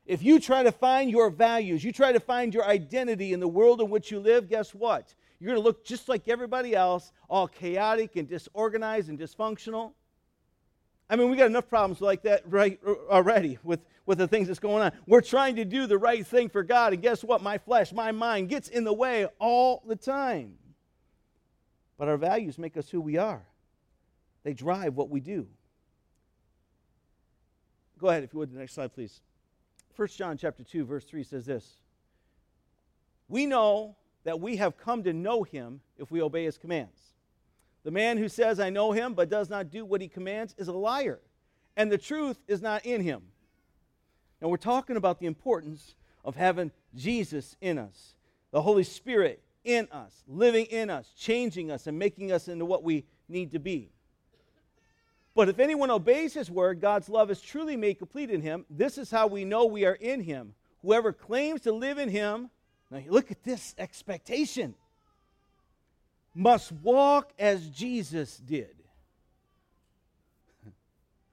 [0.06, 3.48] If you try to find your values, you try to find your identity in the
[3.48, 5.14] world in which you live, guess what?
[5.40, 9.94] You're going to look just like everybody else, all chaotic and disorganized and dysfunctional.
[11.10, 14.48] I mean, we got enough problems like that right uh, already with, with the things
[14.48, 14.92] that's going on.
[15.08, 17.44] We're trying to do the right thing for God, and guess what?
[17.44, 20.56] My flesh, my mind gets in the way all the time.
[21.98, 23.44] But our values make us who we are,
[24.44, 25.48] they drive what we do.
[28.00, 29.22] Go ahead, if you would, the next slide, please.
[29.96, 31.78] 1 John chapter 2 verse 3 says this.
[33.28, 37.00] We know that we have come to know him if we obey his commands.
[37.84, 40.68] The man who says I know him but does not do what he commands is
[40.68, 41.20] a liar,
[41.78, 43.22] and the truth is not in him.
[44.42, 48.16] Now we're talking about the importance of having Jesus in us,
[48.52, 52.84] the Holy Spirit in us, living in us, changing us, and making us into what
[52.84, 53.92] we need to be.
[55.36, 58.66] But if anyone obeys his word, God's love is truly made complete in him.
[58.70, 60.56] This is how we know we are in him.
[60.82, 62.50] Whoever claims to live in him,
[62.90, 64.76] now look at this expectation,
[66.34, 68.76] must walk as Jesus did.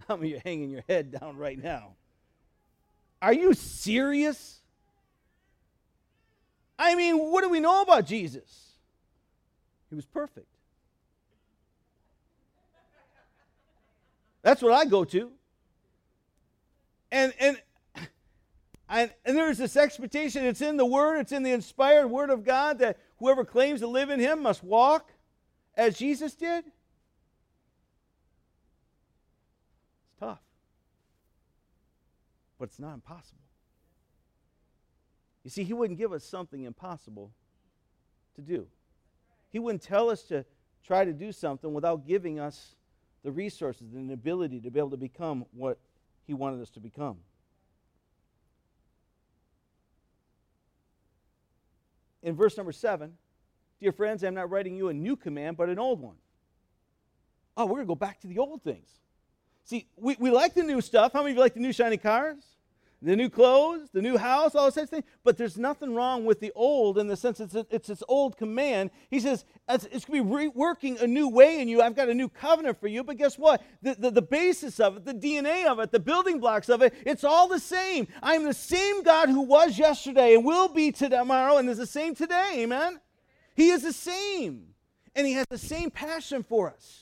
[0.08, 1.94] How many are hanging your head down right now?
[3.20, 4.58] Are you serious?
[6.78, 8.72] I mean, what do we know about Jesus?
[9.90, 10.46] He was perfect.
[14.42, 15.30] That's what I go to.
[17.10, 17.60] And and
[18.88, 22.44] and, and there's this expectation, it's in the Word, it's in the inspired Word of
[22.44, 25.10] God that whoever claims to live in Him must walk
[25.74, 26.66] as Jesus did.
[30.04, 30.42] It's tough.
[32.58, 33.40] But it's not impossible.
[35.42, 37.30] You see, He wouldn't give us something impossible
[38.34, 38.66] to do.
[39.48, 40.44] He wouldn't tell us to
[40.86, 42.74] try to do something without giving us
[43.22, 45.78] the resources and the ability to be able to become what
[46.26, 47.18] He wanted us to become.
[52.22, 53.14] In verse number seven,
[53.80, 56.16] dear friends, I'm not writing you a new command, but an old one.
[57.56, 58.88] Oh, we're going to go back to the old things.
[59.64, 61.12] See, we, we like the new stuff.
[61.12, 62.44] How many of you like the new shiny cars?
[63.02, 65.04] The new clothes, the new house, all those things.
[65.24, 68.36] But there's nothing wrong with the old in the sense it's, a, it's this old
[68.36, 68.90] command.
[69.10, 71.82] He says it's, it's going to be reworking a new way in you.
[71.82, 73.02] I've got a new covenant for you.
[73.02, 73.62] But guess what?
[73.82, 76.94] The, the, the basis of it, the DNA of it, the building blocks of it,
[77.04, 78.06] it's all the same.
[78.22, 82.14] I'm the same God who was yesterday and will be tomorrow and is the same
[82.14, 82.52] today.
[82.58, 83.00] Amen?
[83.56, 84.68] He is the same.
[85.14, 87.01] And he has the same passion for us.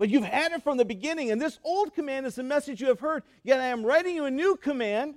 [0.00, 2.88] But you've had it from the beginning, and this old command is the message you
[2.88, 3.22] have heard.
[3.42, 5.14] Yet I am writing you a new command.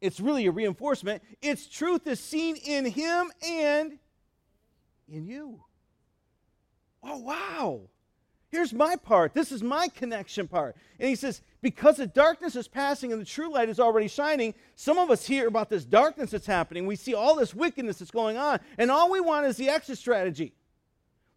[0.00, 1.24] It's really a reinforcement.
[1.42, 3.98] Its truth is seen in him and
[5.08, 5.64] in you.
[7.02, 7.80] Oh, wow.
[8.52, 9.34] Here's my part.
[9.34, 10.76] This is my connection part.
[11.00, 14.54] And he says, because the darkness is passing and the true light is already shining,
[14.76, 16.86] some of us hear about this darkness that's happening.
[16.86, 19.98] We see all this wickedness that's going on, and all we want is the exit
[19.98, 20.52] strategy.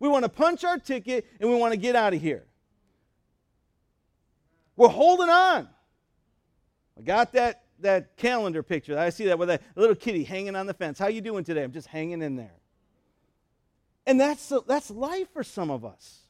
[0.04, 2.43] We want to punch our ticket and we want to get out of here.
[4.76, 5.70] We're holding on.
[6.97, 8.99] I got that, that calendar picture.
[8.99, 10.99] I see that with a little kitty hanging on the fence.
[10.99, 11.64] How you doing today?
[11.64, 12.51] I'm just hanging in there.
[14.06, 16.24] And that's, that's life for some of us.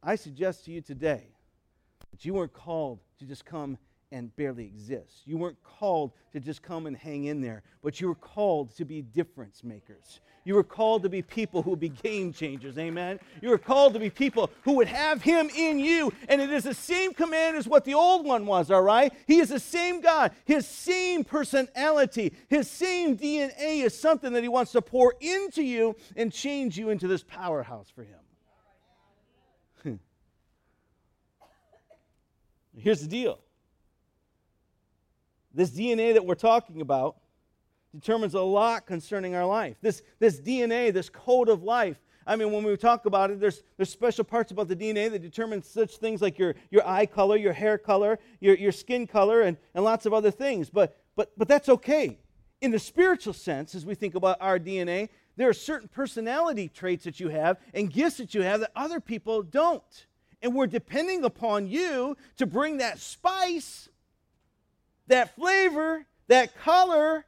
[0.00, 1.30] I suggest to you today
[2.12, 3.78] that you weren't called to just come
[4.10, 5.22] and barely exists.
[5.26, 8.84] You weren't called to just come and hang in there, but you were called to
[8.84, 10.20] be difference makers.
[10.44, 12.78] You were called to be people who would be game changers.
[12.78, 13.20] Amen.
[13.42, 16.10] You were called to be people who would have him in you.
[16.26, 19.12] And it is the same command as what the old one was, all right?
[19.26, 20.32] He is the same God.
[20.46, 25.96] His same personality, his same DNA is something that he wants to pour into you
[26.16, 28.16] and change you into this powerhouse for him.
[32.74, 33.38] Here's the deal
[35.58, 37.16] this DNA that we're talking about
[37.92, 39.76] determines a lot concerning our life.
[39.82, 41.98] This, this DNA, this code of life.
[42.24, 45.20] I mean, when we talk about it, there's, there's special parts about the DNA that
[45.20, 49.40] determine such things like your, your eye color, your hair color, your, your skin color,
[49.40, 50.70] and, and lots of other things.
[50.70, 52.20] But, but, but that's okay.
[52.60, 57.02] In the spiritual sense, as we think about our DNA, there are certain personality traits
[57.02, 60.06] that you have and gifts that you have that other people don't.
[60.40, 63.87] And we're depending upon you to bring that spice
[65.08, 67.24] that flavor, that color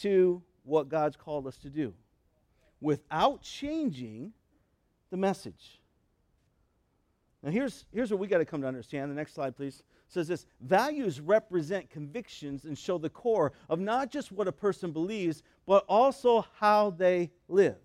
[0.00, 1.94] to what God's called us to do
[2.80, 4.32] without changing
[5.10, 5.80] the message.
[7.42, 9.10] Now, here's, here's what we got to come to understand.
[9.10, 9.82] The next slide, please.
[10.08, 14.92] Says this values represent convictions and show the core of not just what a person
[14.92, 17.76] believes, but also how they live.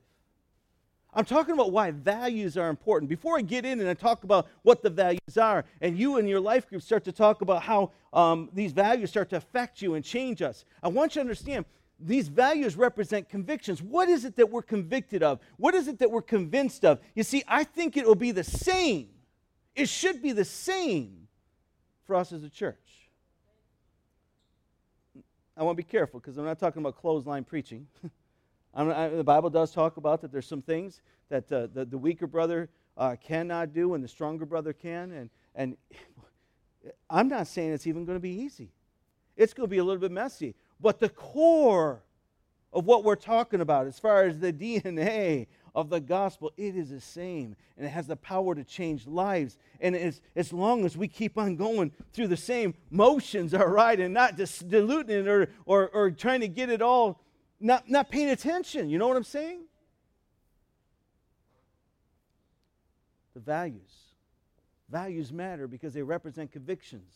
[1.17, 3.09] I'm talking about why values are important.
[3.09, 6.29] Before I get in and I talk about what the values are, and you and
[6.29, 9.95] your life group start to talk about how um, these values start to affect you
[9.95, 11.65] and change us, I want you to understand
[11.99, 13.81] these values represent convictions.
[13.81, 15.39] What is it that we're convicted of?
[15.57, 16.99] What is it that we're convinced of?
[17.15, 19.09] You see, I think it will be the same.
[19.75, 21.27] It should be the same
[22.05, 23.09] for us as a church.
[25.57, 27.87] I want to be careful because I'm not talking about clothesline preaching.
[28.73, 32.27] I, the Bible does talk about that there's some things that uh, the, the weaker
[32.27, 35.11] brother uh, cannot do and the stronger brother can.
[35.11, 35.77] And, and
[37.09, 38.71] I'm not saying it's even going to be easy,
[39.35, 40.55] it's going to be a little bit messy.
[40.79, 42.03] But the core
[42.73, 46.89] of what we're talking about, as far as the DNA of the gospel, it is
[46.89, 47.55] the same.
[47.77, 49.57] And it has the power to change lives.
[49.79, 53.99] And as, as long as we keep on going through the same motions, all right,
[53.99, 57.19] and not just diluting it or, or, or trying to get it all,
[57.59, 58.89] not, not paying attention.
[58.89, 59.61] You know what I'm saying?
[63.33, 63.81] The values.
[64.89, 67.11] Values matter because they represent convictions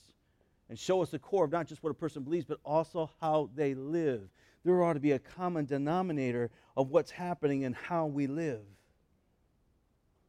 [0.70, 3.50] and show us the core of not just what a person believes, but also how
[3.56, 4.30] they live
[4.64, 8.62] there ought to be a common denominator of what's happening and how we live.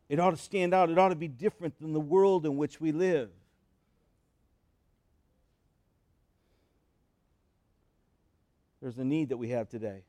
[0.09, 2.81] It ought to stand out, it ought to be different than the world in which
[2.81, 3.31] we live.
[8.83, 10.03] There's a need that we have today.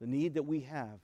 [0.00, 0.98] The need that we have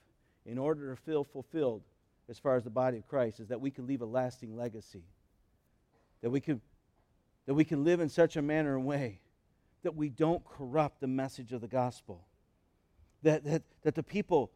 [0.46, 1.82] in order to feel fulfilled
[2.28, 5.04] as far as the body of Christ is that we can leave a lasting legacy.
[6.22, 6.62] That we can,
[7.46, 9.20] that we can live in such a manner and way
[9.82, 12.24] that we don't corrupt the message of the gospel.
[13.22, 14.50] That, that, that the people,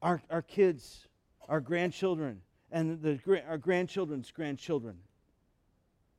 [0.00, 1.06] our, our kids,
[1.48, 4.96] our grandchildren, and the, our grandchildren's grandchildren,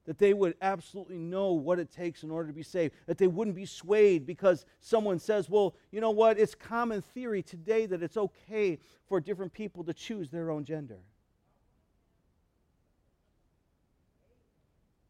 [0.07, 3.27] that they would absolutely know what it takes in order to be saved, that they
[3.27, 8.01] wouldn't be swayed because someone says, well, you know what, it's common theory today that
[8.01, 10.99] it's okay for different people to choose their own gender.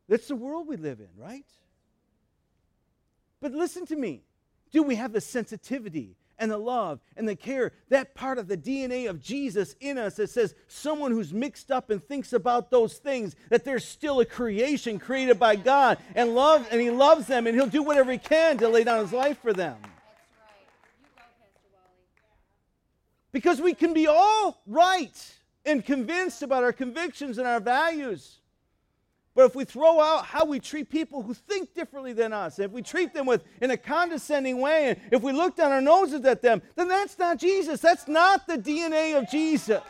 [0.09, 1.45] That's the world we live in, right?
[3.39, 4.23] But listen to me.
[4.71, 8.57] Do we have the sensitivity and the love and the care, that part of the
[8.57, 12.97] DNA of Jesus in us that says someone who's mixed up and thinks about those
[12.97, 17.47] things, that there's still a creation created by God and love, and He loves them
[17.47, 19.77] and He'll do whatever He can to lay down His life for them.
[23.31, 25.35] Because we can be all right
[25.65, 28.39] and convinced about our convictions and our values.
[29.37, 32.71] But if we throw out how we treat people who think differently than us, if
[32.71, 36.25] we treat them with in a condescending way, and if we look down our noses
[36.25, 37.79] at them, then that's not Jesus.
[37.79, 39.83] That's not the DNA of Jesus.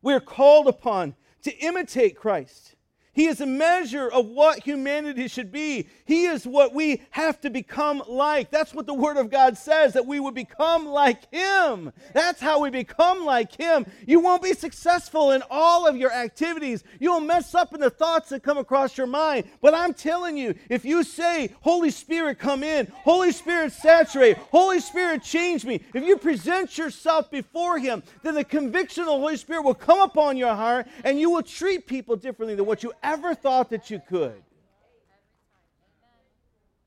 [0.00, 2.75] We're called upon to imitate Christ.
[3.16, 5.88] He is a measure of what humanity should be.
[6.04, 8.50] He is what we have to become like.
[8.50, 11.92] That's what the Word of God says, that we would become like Him.
[12.12, 13.86] That's how we become like Him.
[14.06, 16.84] You won't be successful in all of your activities.
[17.00, 19.44] You'll mess up in the thoughts that come across your mind.
[19.62, 24.78] But I'm telling you, if you say, Holy Spirit, come in, Holy Spirit, saturate, Holy
[24.78, 29.38] Spirit, change me, if you present yourself before Him, then the conviction of the Holy
[29.38, 32.92] Spirit will come upon your heart and you will treat people differently than what you
[33.06, 34.42] ever thought that you could.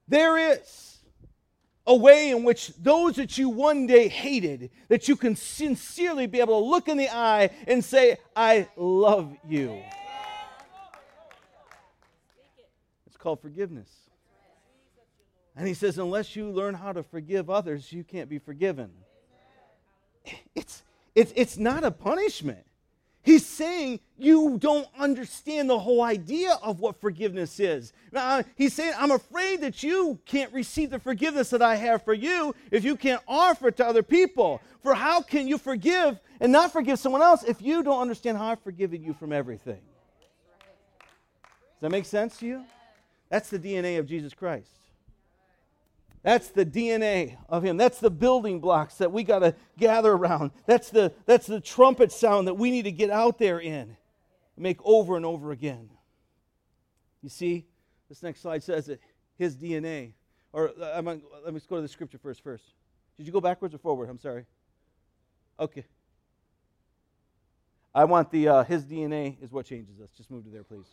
[0.08, 0.98] There is
[1.88, 6.40] a way in which those that you one day hated, that you can sincerely be
[6.40, 9.82] able to look in the eye and say, I love you.
[13.08, 13.90] It's called forgiveness.
[15.56, 18.92] And he says, unless you learn how to forgive others, you can't be forgiven.
[20.56, 20.84] It's,
[21.16, 22.66] it's, it's not a punishment.
[23.22, 27.92] He's saying you don't understand the whole idea of what forgiveness is.
[28.16, 32.14] Uh, he's saying, I'm afraid that you can't receive the forgiveness that I have for
[32.14, 34.62] you if you can't offer it to other people.
[34.82, 38.48] For how can you forgive and not forgive someone else if you don't understand how
[38.48, 39.82] I've forgiven you from everything?
[41.42, 42.64] Does that make sense to you?
[43.30, 44.79] That's the DNA of Jesus Christ.
[46.22, 47.78] That's the DNA of him.
[47.78, 50.52] That's the building blocks that we got to gather around.
[50.66, 53.96] That's the, that's the trumpet sound that we need to get out there in,
[54.58, 55.90] make over and over again.
[57.22, 57.66] You see,
[58.10, 59.00] this next slide says that
[59.38, 60.14] his DNA,
[60.52, 62.44] or uh, let me go to the scripture first.
[62.44, 62.64] First,
[63.18, 64.10] did you go backwards or forward?
[64.10, 64.46] I'm sorry.
[65.60, 65.86] Okay.
[67.94, 70.10] I want the uh, his DNA is what changes us.
[70.16, 70.86] Just move to there, please.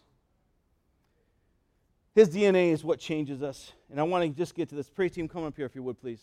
[2.17, 3.73] His DNA is what changes us.
[3.91, 4.89] And I want to just get to this.
[4.89, 6.23] Prayer team, come up here if you would, please.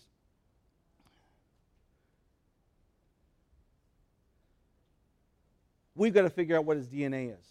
[5.96, 7.46] We've got to figure out what his DNA is.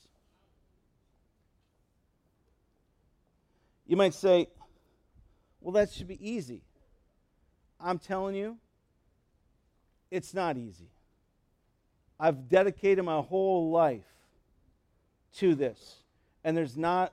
[3.87, 4.49] You might say,
[5.61, 6.63] well, that should be easy.
[7.81, 8.59] I'm telling you,
[10.11, 10.91] it's not easy.
[12.19, 14.03] I've dedicated my whole life
[15.37, 15.99] to this,
[16.43, 17.13] and there's not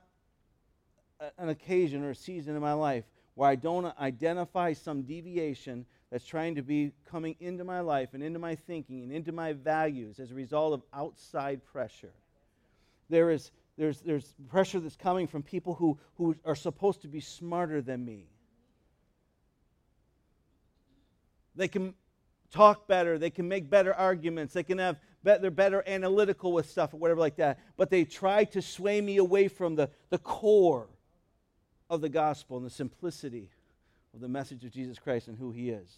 [1.37, 3.03] an occasion or a season in my life
[3.35, 8.23] where I don't identify some deviation that's trying to be coming into my life and
[8.23, 12.13] into my thinking and into my values as a result of outside pressure.
[13.09, 17.21] There is there's, there's pressure that's coming from people who, who are supposed to be
[17.21, 18.25] smarter than me.
[21.55, 21.93] They can
[22.51, 26.93] talk better, they can make better arguments, they can have they're better analytical with stuff
[26.93, 27.59] or whatever like that.
[27.77, 30.89] But they try to sway me away from the, the core
[31.89, 33.49] of the gospel and the simplicity
[34.13, 35.89] of the message of Jesus Christ and who he is.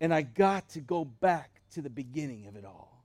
[0.00, 3.04] And I got to go back to the beginning of it all.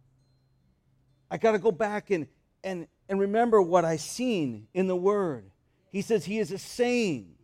[1.30, 2.28] I got to go back and,
[2.64, 5.50] and, and remember what I seen in the Word.
[5.92, 7.36] He says he is a saying.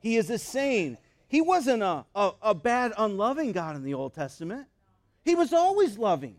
[0.00, 0.98] He is a saying.
[1.28, 4.66] He wasn't a, a, a bad, unloving God in the Old Testament.
[5.24, 6.36] He was always loving.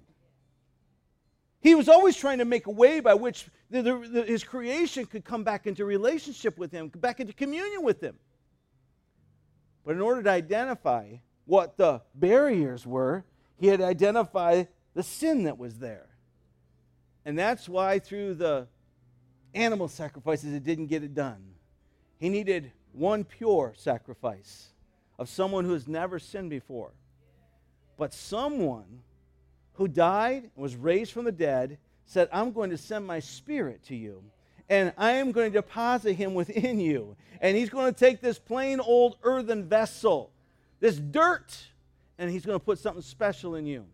[1.61, 5.25] He was always trying to make a way by which the, the, his creation could
[5.25, 8.17] come back into relationship with him, back into communion with him.
[9.85, 13.25] But in order to identify what the barriers were,
[13.59, 16.07] he had to identify the sin that was there.
[17.25, 18.67] And that's why through the
[19.53, 21.43] animal sacrifices, it didn't get it done.
[22.19, 24.69] He needed one pure sacrifice
[25.19, 26.91] of someone who has never sinned before.
[27.97, 29.01] But someone
[29.73, 31.77] who died and was raised from the dead
[32.07, 34.23] said, I'm going to send my spirit to you.
[34.69, 37.15] And I am going to deposit him within you.
[37.39, 40.31] And he's going to take this plain old earthen vessel,
[40.79, 41.55] this dirt,
[42.17, 43.85] and he's going to put something special in you.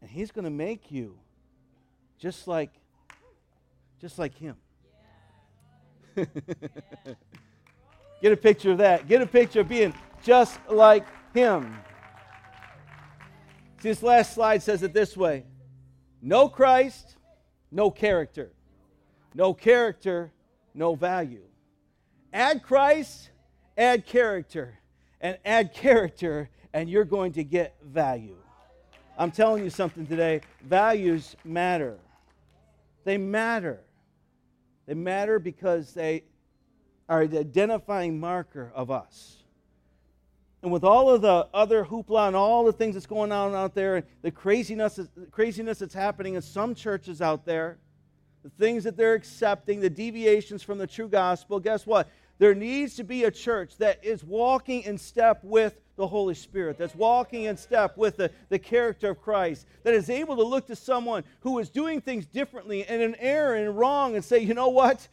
[0.00, 1.18] And he's going to make you
[2.18, 2.70] just like
[4.00, 4.56] just like him.
[6.16, 6.28] Get
[8.32, 9.08] a picture of that.
[9.08, 11.74] Get a picture of being just like him.
[13.80, 15.44] See, this last slide says it this way
[16.22, 17.16] no Christ,
[17.70, 18.52] no character.
[19.34, 20.32] No character,
[20.74, 21.42] no value.
[22.32, 23.30] Add Christ,
[23.76, 24.78] add character,
[25.20, 28.36] and add character, and you're going to get value.
[29.18, 31.98] I'm telling you something today values matter.
[33.04, 33.80] They matter.
[34.86, 36.24] They matter because they
[37.08, 39.35] are the identifying marker of us.
[40.66, 43.72] And with all of the other hoopla and all the things that's going on out
[43.72, 44.98] there, and the craziness,
[45.30, 47.78] craziness that's happening in some churches out there,
[48.42, 52.08] the things that they're accepting, the deviations from the true gospel, guess what?
[52.38, 56.78] There needs to be a church that is walking in step with the Holy Spirit,
[56.78, 60.66] that's walking in step with the, the character of Christ, that is able to look
[60.66, 64.52] to someone who is doing things differently and in error and wrong and say, you
[64.52, 65.06] know what?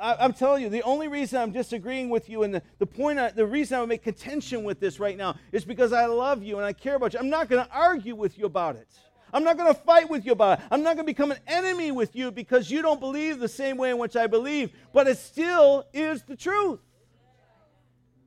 [0.00, 3.18] I, am telling you, the only reason I'm disagreeing with you and the, the point,
[3.18, 6.42] I, the reason I would make contention with this right now is because I love
[6.42, 7.18] you and I care about you.
[7.18, 8.88] I'm not going to argue with you about it.
[9.32, 10.64] I'm not going to fight with you about it.
[10.70, 13.76] I'm not going to become an enemy with you because you don't believe the same
[13.76, 14.70] way in which I believe.
[14.94, 16.80] But it still is the truth.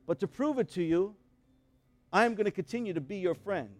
[0.06, 1.16] But to prove it to you,
[2.12, 3.70] I'm going to continue to be your friend.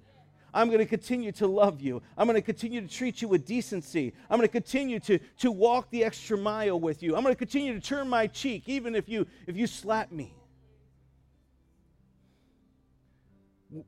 [0.54, 2.02] I'm going to continue to love you.
[2.16, 4.12] I'm going to continue to treat you with decency.
[4.28, 7.16] I'm going to continue to, to walk the extra mile with you.
[7.16, 10.34] I'm going to continue to turn my cheek even if you, if you slap me.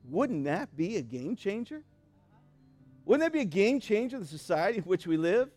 [0.09, 1.83] Wouldn't that be a game changer?
[3.05, 5.51] Wouldn't that be a game changer in the society in which we live?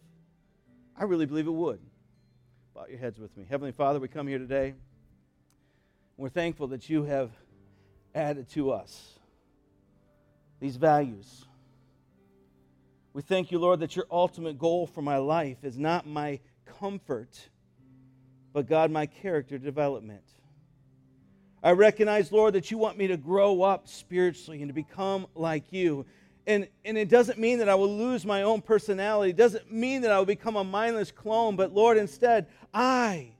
[0.98, 1.80] I really believe it would.
[2.76, 3.46] Bow your heads with me.
[3.50, 4.74] Heavenly Father, we come here today.
[6.18, 7.32] We're thankful that you have
[8.14, 9.17] added to us
[10.60, 11.46] these values.
[13.14, 16.40] We thank you, Lord, that your ultimate goal for my life is not my
[16.80, 17.50] comfort,
[18.54, 20.24] but God, my character development.
[21.64, 25.74] I recognize, Lord, that you want me to grow up spiritually and to become like
[25.74, 26.06] you.
[26.46, 29.32] And, and it doesn't mean that I will lose my own personality.
[29.32, 31.56] It doesn't mean that I will become a mindless clone.
[31.56, 33.32] But Lord, instead, I,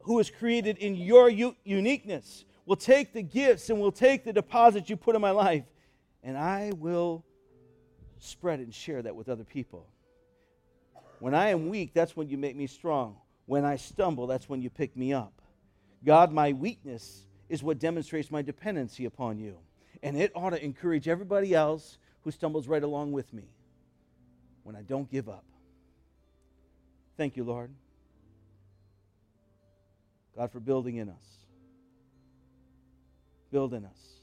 [0.00, 4.32] who was created in your u- uniqueness, will take the gifts and will take the
[4.32, 5.64] deposits you put in my life
[6.22, 7.24] and I will
[8.18, 9.86] spread and share that with other people.
[11.20, 13.16] When I am weak, that's when you make me strong.
[13.46, 15.32] When I stumble, that's when you pick me up.
[16.04, 19.58] God, my weakness is what demonstrates my dependency upon you.
[20.02, 23.44] And it ought to encourage everybody else who stumbles right along with me
[24.62, 25.44] when I don't give up.
[27.16, 27.70] Thank you, Lord.
[30.36, 31.24] God, for building in us.
[33.50, 34.17] Build in us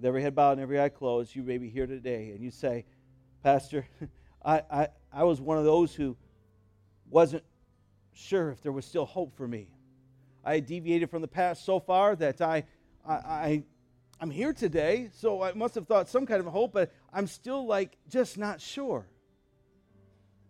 [0.00, 2.50] with every head bowed and every eye closed, you may be here today and you
[2.50, 2.86] say,
[3.42, 3.86] Pastor,
[4.42, 6.16] I, I, I was one of those who
[7.10, 7.44] wasn't
[8.14, 9.68] sure if there was still hope for me.
[10.42, 12.64] I deviated from the past so far that I,
[13.06, 13.62] I, I,
[14.18, 17.66] I'm here today, so I must have thought some kind of hope, but I'm still
[17.66, 19.06] like just not sure.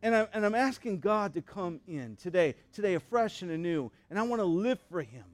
[0.01, 4.16] And I'm, and I'm asking God to come in today, today afresh and anew, and
[4.16, 5.24] I want to live for Him.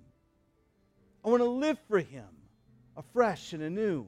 [1.23, 2.25] I want to live for Him
[2.97, 4.07] afresh and anew.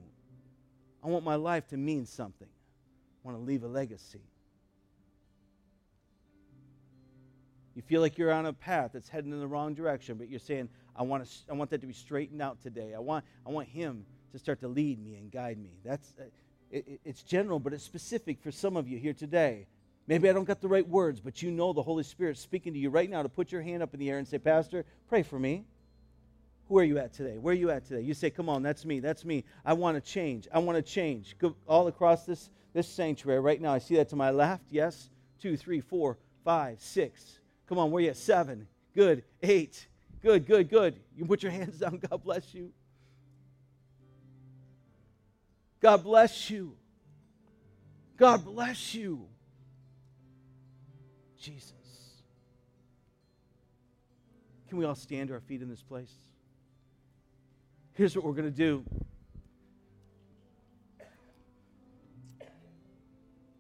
[1.03, 2.49] I want my life to mean something.
[2.49, 4.23] I want to leave a legacy.
[7.75, 10.41] You feel like you're on a path that's heading in the wrong direction, but you're
[10.41, 12.93] saying, I want, to, I want that to be straightened out today.
[12.95, 15.71] I want, I want Him to start to lead me and guide me.
[15.85, 16.25] That's, uh,
[16.73, 19.67] it, it's general, but it's specific for some of you here today.
[20.09, 22.79] Maybe I don't got the right words, but you know the Holy Spirit speaking to
[22.79, 25.23] you right now to put your hand up in the air and say, Pastor, pray
[25.23, 25.65] for me.
[26.69, 27.39] Who are you at today?
[27.39, 28.03] Where are you at today?
[28.03, 29.01] You say, Come on, that's me.
[29.01, 29.45] That's me.
[29.65, 30.47] I want to change.
[30.53, 31.37] I want to change.
[31.39, 33.73] Go all across this, this sanctuary right now.
[33.73, 34.65] I see that to my left.
[34.71, 35.09] Yes.
[35.41, 37.41] Two, three, four, five, six.
[37.69, 38.17] Come on, where are you at?
[38.17, 38.67] Seven.
[38.95, 39.25] Good.
[39.43, 39.87] Eight.
[40.21, 41.01] Good, good, good.
[41.17, 42.01] You put your hands down.
[42.11, 42.73] God bless you.
[45.81, 46.77] God bless you.
[48.19, 49.27] God bless you.
[51.41, 51.73] Jesus.
[54.69, 56.13] Can we all stand to our feet in this place?
[57.99, 58.85] Here's what we're going to do.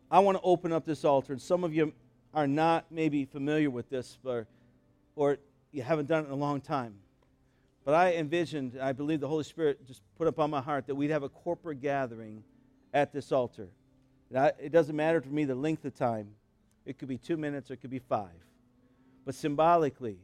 [0.08, 1.92] I want to open up this altar, and some of you
[2.32, 4.46] are not maybe familiar with this, or,
[5.16, 5.38] or
[5.72, 6.94] you haven't done it in a long time.
[7.84, 10.94] But I envisioned, I believe the Holy Spirit just put up on my heart that
[10.94, 12.44] we'd have a corporate gathering
[12.94, 13.70] at this altar.
[14.30, 16.28] it doesn't matter to me the length of time.
[16.86, 18.38] It could be two minutes or it could be five.
[19.24, 20.20] But symbolically,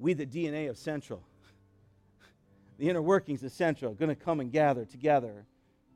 [0.00, 1.22] we, the DNA of Central,
[2.78, 5.46] the inner workings are going to come and gather together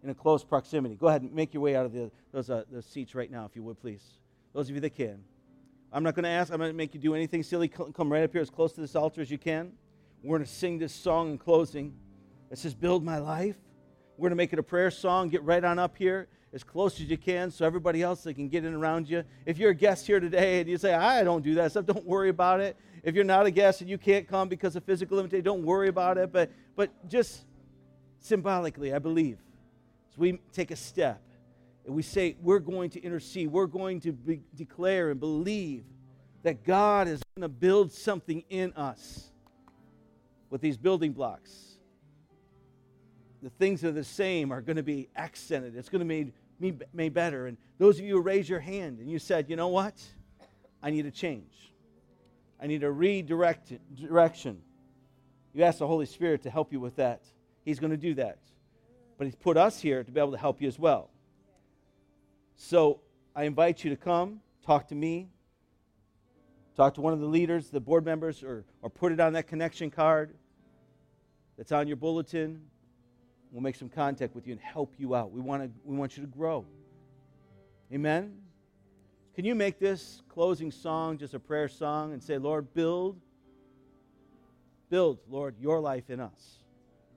[0.03, 0.95] in a close proximity.
[0.95, 3.45] Go ahead and make your way out of the, those, uh, those seats right now,
[3.45, 4.03] if you would, please.
[4.55, 5.22] Those of you that can.
[5.93, 7.68] I'm not going to ask, I'm going to make you do anything silly.
[7.68, 9.72] Come right up here as close to this altar as you can.
[10.22, 11.95] We're going to sing this song in closing.
[12.51, 13.57] It says, Build my life.
[14.16, 15.29] We're going to make it a prayer song.
[15.29, 18.49] Get right on up here as close as you can so everybody else that can
[18.49, 19.25] get in around you.
[19.45, 22.07] If you're a guest here today and you say, I don't do that stuff, don't
[22.07, 22.77] worry about it.
[23.03, 25.89] If you're not a guest and you can't come because of physical limitation, don't worry
[25.89, 26.33] about it.
[26.33, 27.45] But, but just
[28.21, 29.39] symbolically, I believe,
[30.11, 31.21] as we take a step
[31.87, 35.85] and we say, we're going to intercede, we're going to be, declare and believe
[36.43, 39.31] that God is going to build something in us
[40.51, 41.68] with these building blocks.
[43.43, 45.76] The things that are the same are going to be accented.
[45.76, 47.47] It's going to be made, made better.
[47.47, 49.95] And those of you who raised your hand and you said, you know what?
[50.82, 51.72] I need a change.
[52.61, 54.61] I need a redirect direction.
[55.55, 57.22] You ask the Holy Spirit to help you with that.
[57.64, 58.39] He's going to do that.
[59.16, 61.11] But He's put us here to be able to help you as well.
[62.57, 63.01] So
[63.34, 65.28] I invite you to come, talk to me,
[66.76, 69.47] talk to one of the leaders, the board members, or, or put it on that
[69.47, 70.34] connection card
[71.57, 72.62] that's on your bulletin.
[73.51, 75.31] We'll make some contact with you and help you out.
[75.31, 76.67] We want, to, we want you to grow.
[77.93, 78.37] Amen?
[79.35, 83.21] Can you make this closing song just a prayer song and say, Lord, build,
[84.91, 86.59] build, Lord, your life in us,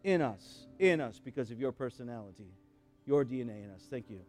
[0.04, 2.54] in us, in us, because of your personality,
[3.06, 3.88] your DNA in us.
[3.90, 4.22] Thank you.